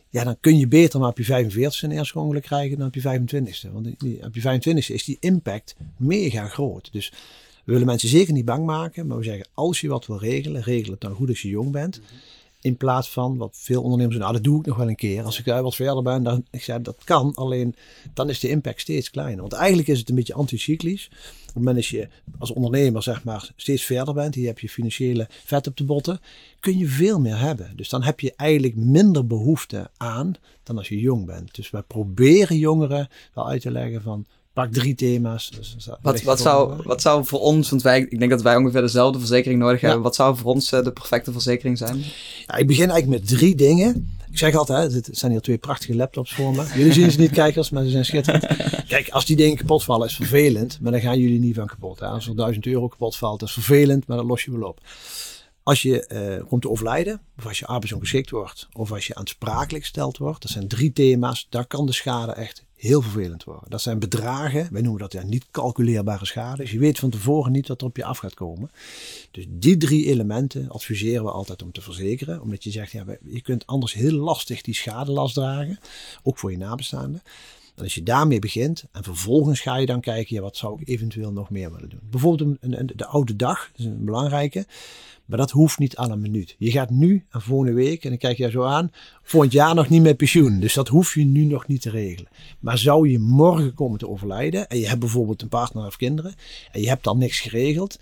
[0.08, 2.94] ja, dan kun je beter maar op je 45ste een eerste ongeluk krijgen dan op
[2.94, 3.72] je 25ste.
[3.72, 3.86] Want
[4.24, 6.92] op je 25ste is die impact mega groot.
[6.92, 7.12] Dus
[7.64, 10.62] we willen mensen zeker niet bang maken, maar we zeggen als je wat wil regelen,
[10.62, 12.00] regel het dan goed als je jong bent.
[12.61, 15.22] In plaats van wat veel ondernemers doen, nou dat doe ik nog wel een keer.
[15.22, 17.34] Als ik daar wat verder ben, dan ik zeg dat kan.
[17.34, 17.74] Alleen
[18.14, 19.40] dan is de impact steeds kleiner.
[19.40, 21.08] Want eigenlijk is het een beetje anticyclisch.
[21.40, 22.08] Op het moment dat je
[22.38, 26.20] als ondernemer zeg maar steeds verder bent, hier heb je financiële vet op de botten,
[26.61, 27.72] kun je veel meer hebben.
[27.76, 31.54] Dus dan heb je eigenlijk minder behoefte aan dan als je jong bent.
[31.54, 34.26] Dus wij proberen jongeren wel uit te leggen van
[34.61, 35.50] pak drie thema's.
[35.50, 38.80] Dus wat, wat, zou, wat zou voor ons, want wij, ik denk dat wij ongeveer
[38.80, 40.02] dezelfde verzekering nodig hebben.
[40.02, 42.02] Wat zou voor ons uh, de perfecte verzekering zijn?
[42.46, 44.18] Ja, ik begin eigenlijk met drie dingen.
[44.30, 46.64] Ik zeg altijd, het zijn hier twee prachtige laptops voor me.
[46.76, 48.46] Jullie zien ze niet, kijkers, maar ze zijn schitterend.
[48.88, 52.00] Kijk, als die dingen kapot vallen is vervelend, maar dan gaan jullie niet van kapot.
[52.00, 52.06] Hè?
[52.06, 54.80] Als er duizend euro kapot valt, is vervelend, maar dan los je wel op.
[55.62, 59.84] Als je uh, komt te overlijden, of als je arbeidsongeschikt wordt, of als je aansprakelijk
[59.84, 63.70] gesteld wordt, dat zijn drie thema's, daar kan de schade echt heel vervelend worden.
[63.70, 66.62] Dat zijn bedragen, wij noemen dat ja niet calculeerbare schade.
[66.62, 68.70] Dus je weet van tevoren niet wat er op je af gaat komen.
[69.30, 72.42] Dus die drie elementen adviseren we altijd om te verzekeren.
[72.42, 75.78] Omdat je zegt, ja, je kunt anders heel lastig die schadelast dragen.
[76.22, 77.22] Ook voor je nabestaanden.
[77.82, 81.32] Als je daarmee begint en vervolgens ga je dan kijken, ja, wat zou ik eventueel
[81.32, 82.00] nog meer willen doen.
[82.10, 84.66] Bijvoorbeeld een, een, de oude dag, dat is een belangrijke.
[85.30, 86.54] Maar dat hoeft niet aan een minuut.
[86.58, 89.88] Je gaat nu en volgende week, en dan kijk je zo aan, volgend jaar nog
[89.88, 90.60] niet met pensioen.
[90.60, 92.30] Dus dat hoef je nu nog niet te regelen.
[92.60, 96.34] Maar zou je morgen komen te overlijden en je hebt bijvoorbeeld een partner of kinderen
[96.72, 97.98] en je hebt dan niks geregeld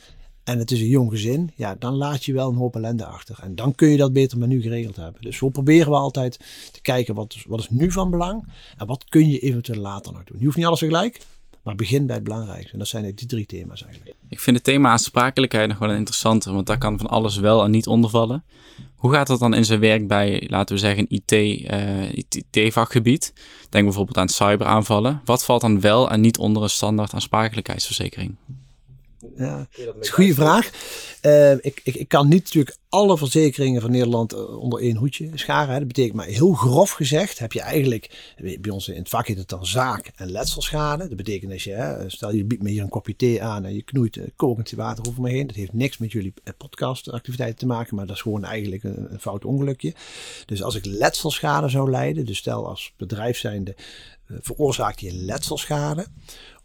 [0.49, 3.39] en het is een jong gezin, ja, dan laat je wel een hoop ellende achter.
[3.43, 5.23] En dan kun je dat beter maar nu geregeld hebben.
[5.23, 6.39] Dus zo proberen we altijd
[6.73, 8.45] te kijken wat is, wat is nu van belang
[8.77, 10.39] en wat kun je eventueel later nog doen.
[10.39, 11.21] Je hoeft niet alles tegelijk,
[11.63, 12.73] maar begin bij het belangrijkste.
[12.73, 14.17] En dat zijn die drie thema's eigenlijk.
[14.29, 17.71] Ik vind het thema aansprakelijkheid nog wel interessant, want daar kan van alles wel en
[17.71, 18.45] niet onder vallen.
[18.97, 23.33] Hoe gaat dat dan in zijn werk bij, laten we zeggen, IT, uh, IT-vakgebied?
[23.69, 25.21] Denk bijvoorbeeld aan cyberaanvallen.
[25.25, 28.37] Wat valt dan wel en niet onder een standaard aansprakelijkheidsverzekering?
[29.37, 30.71] Ja, dat is een goede vraag.
[31.23, 35.31] Uh, ik, ik, ik kan niet natuurlijk alle verzekeringen van Nederland uh, onder één hoedje
[35.35, 35.73] scharen.
[35.73, 35.79] Hè.
[35.79, 39.39] Dat betekent maar heel grof gezegd heb je eigenlijk, bij ons in het vak heet
[39.39, 41.09] het dan zaak- en letselschade.
[41.09, 43.75] Dat betekent dat je, hè, stel je biedt me hier een kopje thee aan en
[43.75, 45.47] je knoeit kokend water over me heen.
[45.47, 49.21] Dat heeft niks met jullie podcastactiviteiten te maken, maar dat is gewoon eigenlijk een, een
[49.21, 49.95] fout ongelukje.
[50.47, 53.75] Dus als ik letselschade zou leiden, dus stel als bedrijf zijnde
[54.41, 56.07] veroorzaakt je letselschade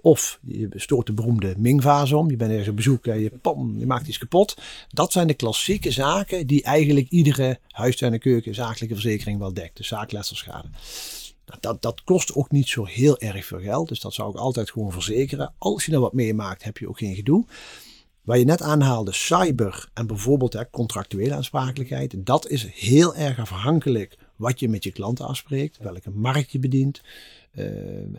[0.03, 2.29] of je stoort de beroemde Ming-vaas om.
[2.29, 4.57] Je bent ergens op bezoek en je, pom, je maakt iets kapot.
[4.89, 9.77] Dat zijn de klassieke zaken die eigenlijk iedere huistuin- en keuken zakelijke verzekering wel dekt.
[9.77, 10.67] De zaakletselschade.
[11.45, 13.87] Nou, dat, dat kost ook niet zo heel erg veel geld.
[13.87, 15.53] Dus dat zou ik altijd gewoon verzekeren.
[15.57, 17.45] Als je er wat meemaakt, heb je ook geen gedoe.
[18.21, 22.15] Waar je net aanhaalde, cyber en bijvoorbeeld hè, contractuele aansprakelijkheid.
[22.17, 27.01] Dat is heel erg afhankelijk wat je met je klanten afspreekt, welke markt je bedient.
[27.55, 27.65] Uh,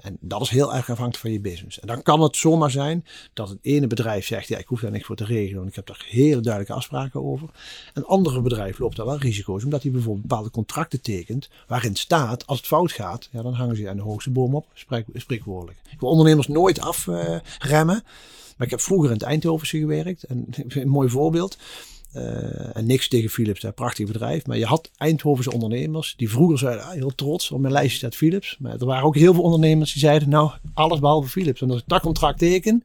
[0.01, 1.81] en dat is heel erg afhankelijk van je business.
[1.81, 4.91] En dan kan het zomaar zijn dat het ene bedrijf zegt: ja, ik hoef daar
[4.91, 7.49] niks voor te regelen, want ik heb daar hele duidelijke afspraken over.
[7.95, 12.47] Een andere bedrijf loopt daar wel risico's, omdat hij bijvoorbeeld bepaalde contracten tekent, waarin staat:
[12.47, 15.79] als het fout gaat, ja, dan hangen ze aan de hoogste boom op, spreek, spreekwoordelijk.
[15.91, 18.03] Ik wil ondernemers nooit afremmen.
[18.57, 20.23] Maar ik heb vroeger in het Eindhovense gewerkt.
[20.23, 21.59] En een mooi voorbeeld.
[22.17, 24.47] Uh, en niks tegen Philips, een prachtig bedrijf.
[24.47, 28.15] Maar je had Eindhovense ondernemers die vroeger zeiden, ah, heel trots, op mijn lijstje staat
[28.15, 28.57] Philips.
[28.59, 31.61] Maar er waren ook heel veel ondernemers die zeiden, nou, alles behalve Philips.
[31.61, 32.83] En als ik dat contract teken,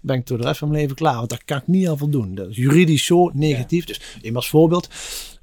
[0.00, 1.16] ben ik door de rest van mijn leven klaar.
[1.16, 2.34] Want daar kan ik niet aan voldoen.
[2.34, 3.84] Dat is juridisch zo negatief.
[3.84, 4.88] Dus even als voorbeeld,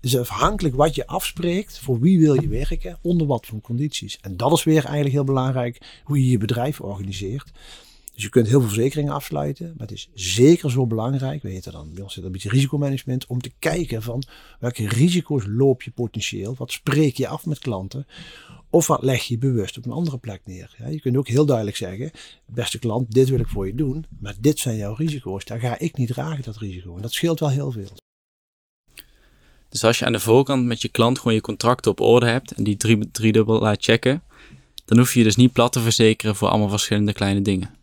[0.02, 4.18] is afhankelijk wat je afspreekt, voor wie wil je werken, onder wat voor condities.
[4.22, 7.52] En dat is weer eigenlijk heel belangrijk, hoe je je bedrijf organiseert.
[8.22, 9.74] Dus je kunt heel veel verzekeringen afsluiten.
[9.78, 13.26] Maar het is zeker zo belangrijk, weet je dan, bij ons zit een beetje risicomanagement,
[13.26, 14.24] om te kijken van
[14.60, 16.56] welke risico's loop je potentieel.
[16.58, 18.08] Wat spreek je af met klanten?
[18.70, 20.76] Of wat leg je bewust op een andere plek neer?
[20.78, 22.12] Ja, je kunt ook heel duidelijk zeggen,
[22.46, 24.06] beste klant, dit wil ik voor je doen.
[24.20, 25.46] Maar dit zijn jouw risico's.
[25.46, 26.96] Daar ga ik niet dragen, dat risico.
[26.96, 27.92] En dat scheelt wel heel veel.
[29.70, 32.52] Dus als je aan de voorkant met je klant gewoon je contracten op orde hebt
[32.52, 34.24] en die drie, driedubbel laat checken,
[34.86, 37.80] dan hoef je je dus niet plat te verzekeren voor allemaal verschillende kleine dingen.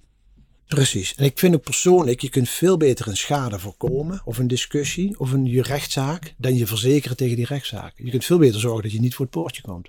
[0.69, 1.15] Precies.
[1.15, 5.19] En ik vind ook persoonlijk, je kunt veel beter een schade voorkomen, of een discussie,
[5.19, 7.93] of een rechtszaak, dan je verzekeren tegen die rechtszaak.
[7.97, 9.89] Je kunt veel beter zorgen dat je niet voor het poortje komt.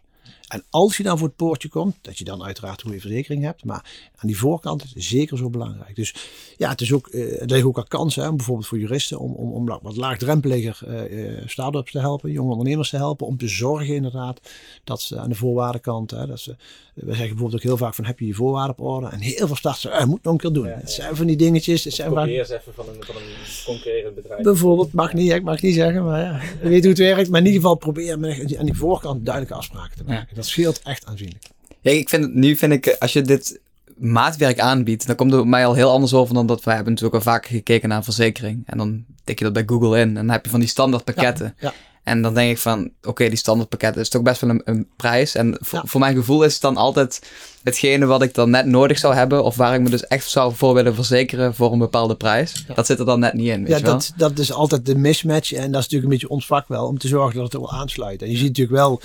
[0.49, 3.43] En als je dan voor het poortje komt, dat je dan uiteraard een goede verzekering
[3.43, 3.65] hebt.
[3.65, 5.95] Maar aan die voorkant is het zeker zo belangrijk.
[5.95, 6.15] Dus
[6.57, 9.33] ja, het, is ook, uh, het liggen ook al kansen, hè, bijvoorbeeld voor juristen, om,
[9.33, 13.27] om, om wat laagdrempeliger uh, start-ups te helpen, jonge ondernemers te helpen.
[13.27, 14.39] Om te zorgen inderdaad
[14.83, 16.55] dat ze aan de voorwaardenkant, hè, dat ze,
[16.93, 19.07] we zeggen bijvoorbeeld ook heel vaak van heb je je voorwaarden op orde.
[19.07, 20.67] En heel veel starters, uh, moet nog een keer doen.
[20.67, 21.83] Ja, het zijn van die dingetjes.
[21.83, 23.21] Het zijn Probeer eens even van een, van een
[23.65, 24.43] concurrerend bedrijf.
[24.43, 27.29] Bijvoorbeeld, mag niet, ik mag niet zeggen, maar ja, je weet hoe het werkt.
[27.29, 30.35] Maar in ieder geval probeer aan die voorkant duidelijke afspraken te maken.
[30.39, 31.43] Dat scheelt echt aanzienlijk.
[31.81, 33.59] Ja, ik vind het, nu vind ik, als je dit
[33.99, 37.25] maatwerk aanbiedt, dan komt het mij al heel anders over dan dat wij hebben natuurlijk
[37.25, 38.63] al vaak gekeken naar een verzekering.
[38.65, 41.03] En dan tik je dat bij Google in en dan heb je van die standaard
[41.03, 41.55] pakketten.
[41.59, 41.73] Ja,
[42.03, 44.87] En dan denk ik van, oké, die standaard pakketten is toch best wel een, een
[44.95, 45.35] prijs.
[45.35, 47.21] En voor, voor, mijn gevoel is het dan altijd
[47.63, 49.43] hetgene wat ik dan net nodig zou hebben.
[49.43, 52.65] Of waar ik me dus echt zou voor willen verzekeren voor een bepaalde prijs.
[52.75, 53.93] Dat zit er dan net niet in, weet ja, je wel?
[53.93, 55.51] Dat, dat is altijd de mismatch.
[55.51, 57.59] En dat is natuurlijk een beetje ons vak wel, om te zorgen dat het er
[57.59, 58.21] wel aansluit.
[58.21, 59.01] En je ziet natuurlijk wel,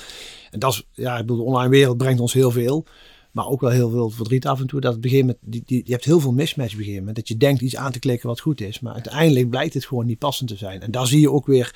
[0.55, 2.85] en dat is, ja, ik bedoel, de online wereld brengt ons heel veel.
[3.31, 4.81] Maar ook wel heel veel verdriet af en toe.
[4.81, 7.15] Dat het begin met, die, die, je hebt heel veel mismatch begin met.
[7.15, 8.81] Dat je denkt iets aan te klikken wat goed is.
[8.81, 10.81] Maar uiteindelijk blijkt het gewoon niet passend te zijn.
[10.81, 11.75] En daar zie je ook weer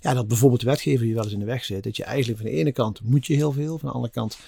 [0.00, 1.82] ja, dat bijvoorbeeld de wetgever je wel eens in de weg zit.
[1.82, 3.78] Dat je eigenlijk van de ene kant moet je heel veel.
[3.78, 4.38] Van de andere kant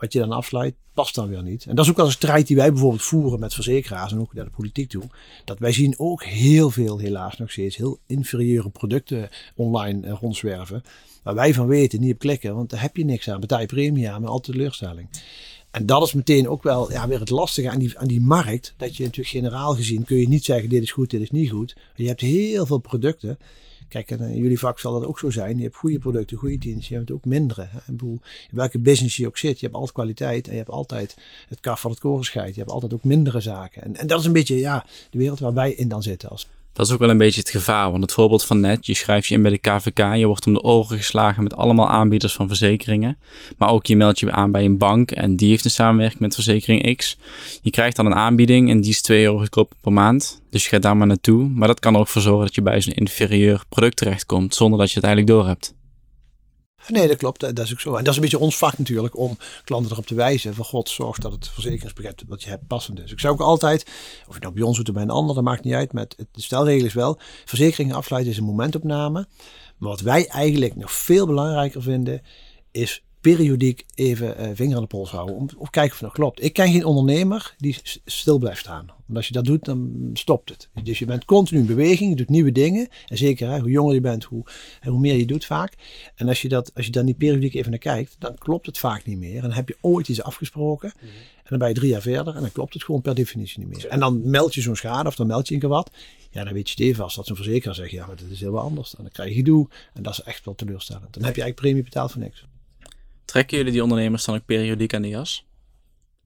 [0.00, 1.66] wat je dan afsluit, past dan weer niet.
[1.66, 4.34] En dat is ook wel een strijd die wij bijvoorbeeld voeren met verzekeraars en ook
[4.34, 5.02] naar de politiek toe.
[5.44, 10.82] Dat wij zien ook heel veel, helaas nog steeds, heel inferieure producten online eh, rondzwerven.
[11.22, 13.40] Waar wij van weten, niet op klikken, want daar heb je niks aan.
[13.40, 15.08] Betaal je premie aan, maar altijd teleurstelling.
[15.70, 18.74] En dat is meteen ook wel ja, weer het lastige aan die, aan die markt.
[18.76, 21.50] Dat je natuurlijk generaal gezien kun je niet zeggen dit is goed, dit is niet
[21.50, 21.76] goed.
[21.94, 23.38] Je hebt heel veel producten.
[23.88, 25.56] Kijk, in jullie vak zal dat ook zo zijn.
[25.56, 26.92] Je hebt goede producten, goede diensten.
[26.92, 27.68] Je hebt ook mindere.
[27.70, 27.78] Hè?
[27.86, 30.46] in welke business je ook zit, je hebt altijd kwaliteit.
[30.46, 31.16] En je hebt altijd
[31.48, 33.82] het kaf van het koren Je hebt altijd ook mindere zaken.
[33.82, 36.28] En, en dat is een beetje ja, de wereld waar wij in dan zitten.
[36.28, 37.90] Als, dat is ook wel een beetje het gevaar.
[37.90, 40.52] Want het voorbeeld van net, je schrijft je in bij de KVK, je wordt om
[40.52, 43.18] de oren geslagen met allemaal aanbieders van verzekeringen.
[43.58, 46.34] Maar ook je meldt je aan bij een bank en die heeft een samenwerking met
[46.34, 47.18] verzekering X.
[47.62, 50.42] Je krijgt dan een aanbieding en die is 2 euro goedkoper per maand.
[50.50, 51.48] Dus je gaat daar maar naartoe.
[51.48, 54.78] Maar dat kan er ook voor zorgen dat je bij zo'n inferieur product terechtkomt zonder
[54.78, 55.74] dat je het eigenlijk door hebt.
[56.88, 57.40] Nee, dat klopt.
[57.40, 57.88] Dat is ook zo.
[57.94, 60.88] En dat is een beetje ons vak natuurlijk om klanten erop te wijzen van God,
[60.88, 63.12] zorg dat het verzekeringspakket wat je hebt passend is.
[63.12, 63.86] Ik zou ook altijd,
[64.28, 65.92] of je nou bij ons doet of bij een ander, dat maakt niet uit.
[65.92, 69.26] Met de stelregel is wel, verzekeringen afsluiten is een momentopname.
[69.78, 72.22] Maar wat wij eigenlijk nog veel belangrijker vinden,
[72.70, 75.36] is periodiek even uh, vinger aan de pols houden.
[75.36, 76.44] Om, of kijken of het nog klopt.
[76.44, 78.86] Ik ken geen ondernemer die stil blijft staan.
[78.86, 80.68] Want als je dat doet, dan stopt het.
[80.82, 82.88] Dus je bent continu in beweging, je doet nieuwe dingen.
[83.06, 84.44] En zeker hè, hoe jonger je bent, hoe,
[84.82, 85.74] hoe meer je doet vaak.
[86.14, 88.78] En als je, dat, als je dan niet periodiek even naar kijkt, dan klopt het
[88.78, 89.36] vaak niet meer.
[89.36, 90.92] En dan heb je ooit iets afgesproken.
[90.96, 91.06] Mhm.
[91.36, 93.68] En dan ben je drie jaar verder en dan klopt het gewoon per definitie niet
[93.68, 93.88] meer.
[93.88, 95.90] En dan meld je zo'n schade of dan meld je een keer wat.
[96.30, 98.62] Ja, dan weet je stevast dat zo'n verzekeraar zegt, ja, maar dat is heel wat
[98.62, 98.94] anders.
[98.96, 101.14] En dan krijg je gedoe en dat is echt wel teleurstellend.
[101.14, 102.44] Dan heb je eigenlijk premie betaald voor niks.
[103.30, 105.46] Trekken jullie die ondernemers dan ook periodiek aan de jas?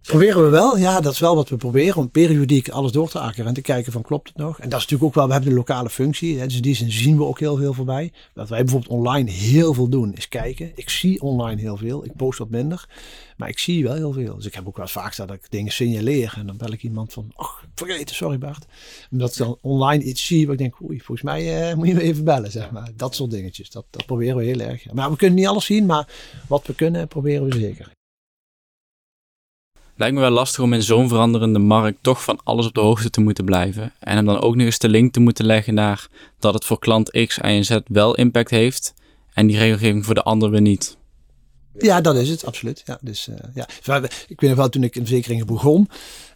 [0.07, 1.97] Proberen we wel, ja, dat is wel wat we proberen.
[1.97, 4.59] Om periodiek alles door te akkeren en te kijken van klopt het nog.
[4.59, 6.39] En dat is natuurlijk ook wel, we hebben de lokale functie.
[6.39, 8.13] Hè, dus in die zin zien we ook heel veel voorbij.
[8.35, 10.73] Wat wij bijvoorbeeld online heel veel doen, is kijken.
[10.75, 12.89] Ik zie online heel veel, ik post wat minder.
[13.37, 14.37] Maar ik zie wel heel veel.
[14.37, 16.35] Dus ik heb ook wel vaak dat ik dingen signaleer.
[16.37, 18.67] En dan bel ik iemand van, ach, vergeten, sorry Bart.
[19.11, 21.95] Omdat ik dan online iets zie waar ik denk, oei, volgens mij uh, moet je
[21.95, 22.91] me even bellen, zeg maar.
[22.97, 24.93] Dat soort dingetjes, dat, dat proberen we heel erg.
[24.93, 26.09] Maar we kunnen niet alles zien, maar
[26.49, 27.93] wat we kunnen, proberen we zeker.
[29.97, 33.11] Lijkt me wel lastig om in zo'n veranderende markt toch van alles op de hoogte
[33.11, 33.93] te moeten blijven.
[33.99, 36.79] En hem dan ook nog eens de link te moeten leggen naar dat het voor
[36.79, 38.95] klant X, en Z wel impact heeft.
[39.33, 40.97] En die regelgeving voor de ander weer niet.
[41.79, 42.83] Ja, dat is het, absoluut.
[42.85, 43.67] Ja, dus, uh, ja.
[44.27, 45.89] Ik weet nog wel, toen ik in verzekeringen begon,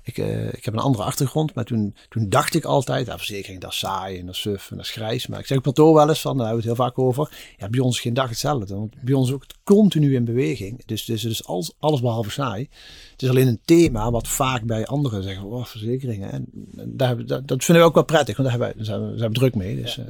[0.09, 3.61] ik, uh, ik heb een andere achtergrond, maar toen, toen dacht ik altijd, ja, verzekering
[3.61, 5.27] dat is saai en dat is suf en dat is grijs.
[5.27, 7.31] Maar ik zeg op kantoor wel eens van, daar hebben we het heel vaak over,
[7.57, 8.75] ja, bij ons is geen dag hetzelfde.
[8.75, 10.87] Want bij ons is ook continu in beweging.
[10.87, 12.69] Dus, dus, dus alles, alles behalve saai.
[13.13, 16.31] Het is alleen een thema wat vaak bij anderen zeggen, oh, verzekeringen.
[16.31, 16.47] En,
[16.87, 19.19] daar, dat, dat vinden we ook wel prettig, want daar, hebben we, daar zijn, we,
[19.19, 19.83] zijn we druk mee.
[19.83, 20.05] Dus, uh,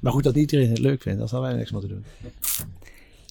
[0.00, 2.04] maar goed, dat iedereen het leuk vindt, dat zal wij niks meer te doen.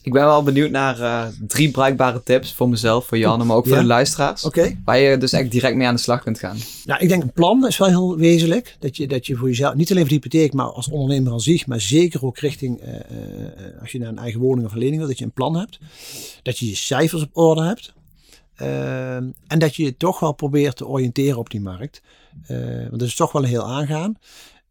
[0.04, 3.66] Ik ben wel benieuwd naar uh, drie bruikbare tips voor mezelf, voor Janne, maar ook
[3.66, 3.80] voor ja?
[3.80, 4.44] de luisteraars.
[4.44, 4.80] Okay.
[4.84, 6.56] Waar je dus echt direct mee aan de slag kunt gaan.
[6.84, 8.76] Nou, ik denk een plan is wel heel wezenlijk.
[8.80, 11.40] Dat je, dat je voor jezelf, niet alleen voor de hypotheek, maar als ondernemer aan
[11.40, 13.00] zich, maar zeker ook richting, uh, uh,
[13.80, 15.78] als je naar een eigen woning of een lening wil, dat je een plan hebt.
[16.42, 17.92] Dat je je cijfers op orde hebt.
[19.46, 22.02] en dat je je toch wel probeert te oriënteren op die markt.
[22.88, 24.16] want dat is toch wel een heel aangaan.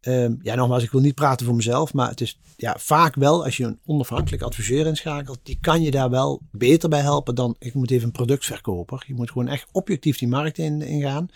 [0.08, 3.44] Um, ja, nogmaals, ik wil niet praten voor mezelf, maar het is ja, vaak wel
[3.44, 7.56] als je een onafhankelijk adviseur inschakelt, die kan je daar wel beter bij helpen dan
[7.58, 9.04] ik moet even een productverkoper.
[9.06, 11.28] Je moet gewoon echt objectief die markt in, ingaan.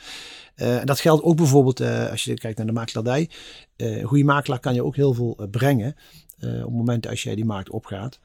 [0.56, 3.30] Uh, en dat geldt ook bijvoorbeeld uh, als je kijkt naar de makelaardij.
[3.76, 5.96] Een goede makelaar kan je ook heel veel brengen
[6.40, 8.18] op het moment als jij die markt opgaat.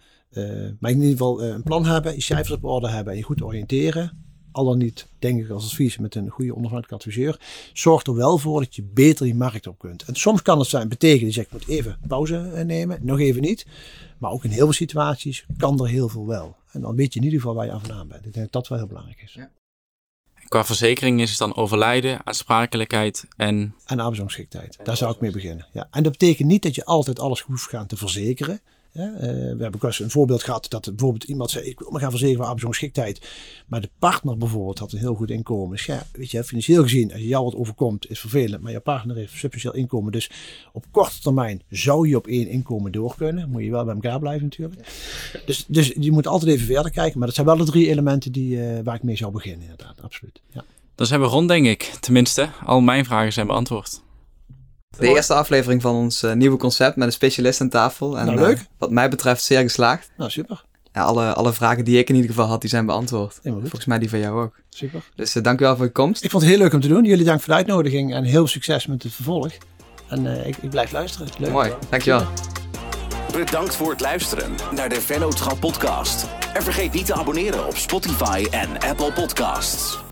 [0.79, 3.41] maar in ieder geval een plan hebben, je cijfers op orde hebben en je goed
[3.41, 7.39] oriënteren al dan niet, denk ik als advies met een goede onafhankelijke adviseur,
[7.73, 10.03] zorgt er wel voor dat je beter die markt op kunt.
[10.03, 13.41] En soms kan het zijn, betekenen, je zegt, ik moet even pauze nemen, nog even
[13.41, 13.65] niet.
[14.17, 16.55] Maar ook in heel veel situaties kan er heel veel wel.
[16.71, 18.25] En dan weet je in ieder geval waar je aan vandaan bent.
[18.25, 19.33] Ik denk dat dat wel heel belangrijk is.
[19.33, 19.51] Ja.
[20.47, 23.75] Qua verzekering is het dan overlijden, aansprakelijkheid en...
[23.85, 24.79] En arbeidsongeschiktheid.
[24.83, 25.67] Daar zou ik mee beginnen.
[25.71, 25.87] Ja.
[25.91, 28.61] En dat betekent niet dat je altijd alles hoeft gaan te verzekeren.
[28.93, 31.91] Ja, uh, we hebben ook eens een voorbeeld gehad dat bijvoorbeeld iemand zei: Ik wil
[31.91, 33.27] me gaan verzekeren voor arbeidsongeschiktheid.
[33.67, 35.69] Maar de partner bijvoorbeeld had een heel goed inkomen.
[35.69, 38.61] Dus ja, weet je, financieel gezien, als je jou wat overkomt, is vervelend.
[38.61, 40.11] Maar je partner heeft substantieel inkomen.
[40.11, 40.29] Dus
[40.73, 43.49] op korte termijn zou je op één inkomen door kunnen.
[43.49, 44.81] Moet je wel bij elkaar blijven natuurlijk.
[45.45, 47.17] Dus, dus je moet altijd even verder kijken.
[47.17, 50.01] Maar dat zijn wel de drie elementen die, uh, waar ik mee zou beginnen, inderdaad,
[50.01, 50.41] absoluut.
[50.51, 50.63] Ja.
[50.95, 51.93] Dan zijn we rond, denk ik.
[51.99, 54.01] Tenminste, al mijn vragen zijn beantwoord.
[54.97, 58.19] De eerste aflevering van ons uh, nieuwe concept met een specialist aan tafel.
[58.19, 58.57] En, nou, leuk.
[58.57, 60.11] Uh, wat mij betreft zeer geslaagd.
[60.17, 60.63] Nou, super.
[60.93, 63.39] Ja, alle, alle vragen die ik in ieder geval had, die zijn beantwoord.
[63.41, 64.55] Helemaal Volgens mij die van jou ook.
[64.69, 65.03] Super.
[65.15, 66.23] Dus uh, dank u wel voor je komst.
[66.23, 67.03] Ik vond het heel leuk om te doen.
[67.03, 69.51] Jullie dank voor de uitnodiging en heel succes met het vervolg.
[70.07, 71.27] En ik, ik, blijf luisteren.
[71.37, 71.51] Leuk.
[71.51, 72.27] Mooi, dankjewel.
[73.31, 76.27] Bedankt voor het luisteren naar de Vennootschap podcast.
[76.53, 80.03] En vergeet niet te abonneren op Spotify en Apple Podcasts.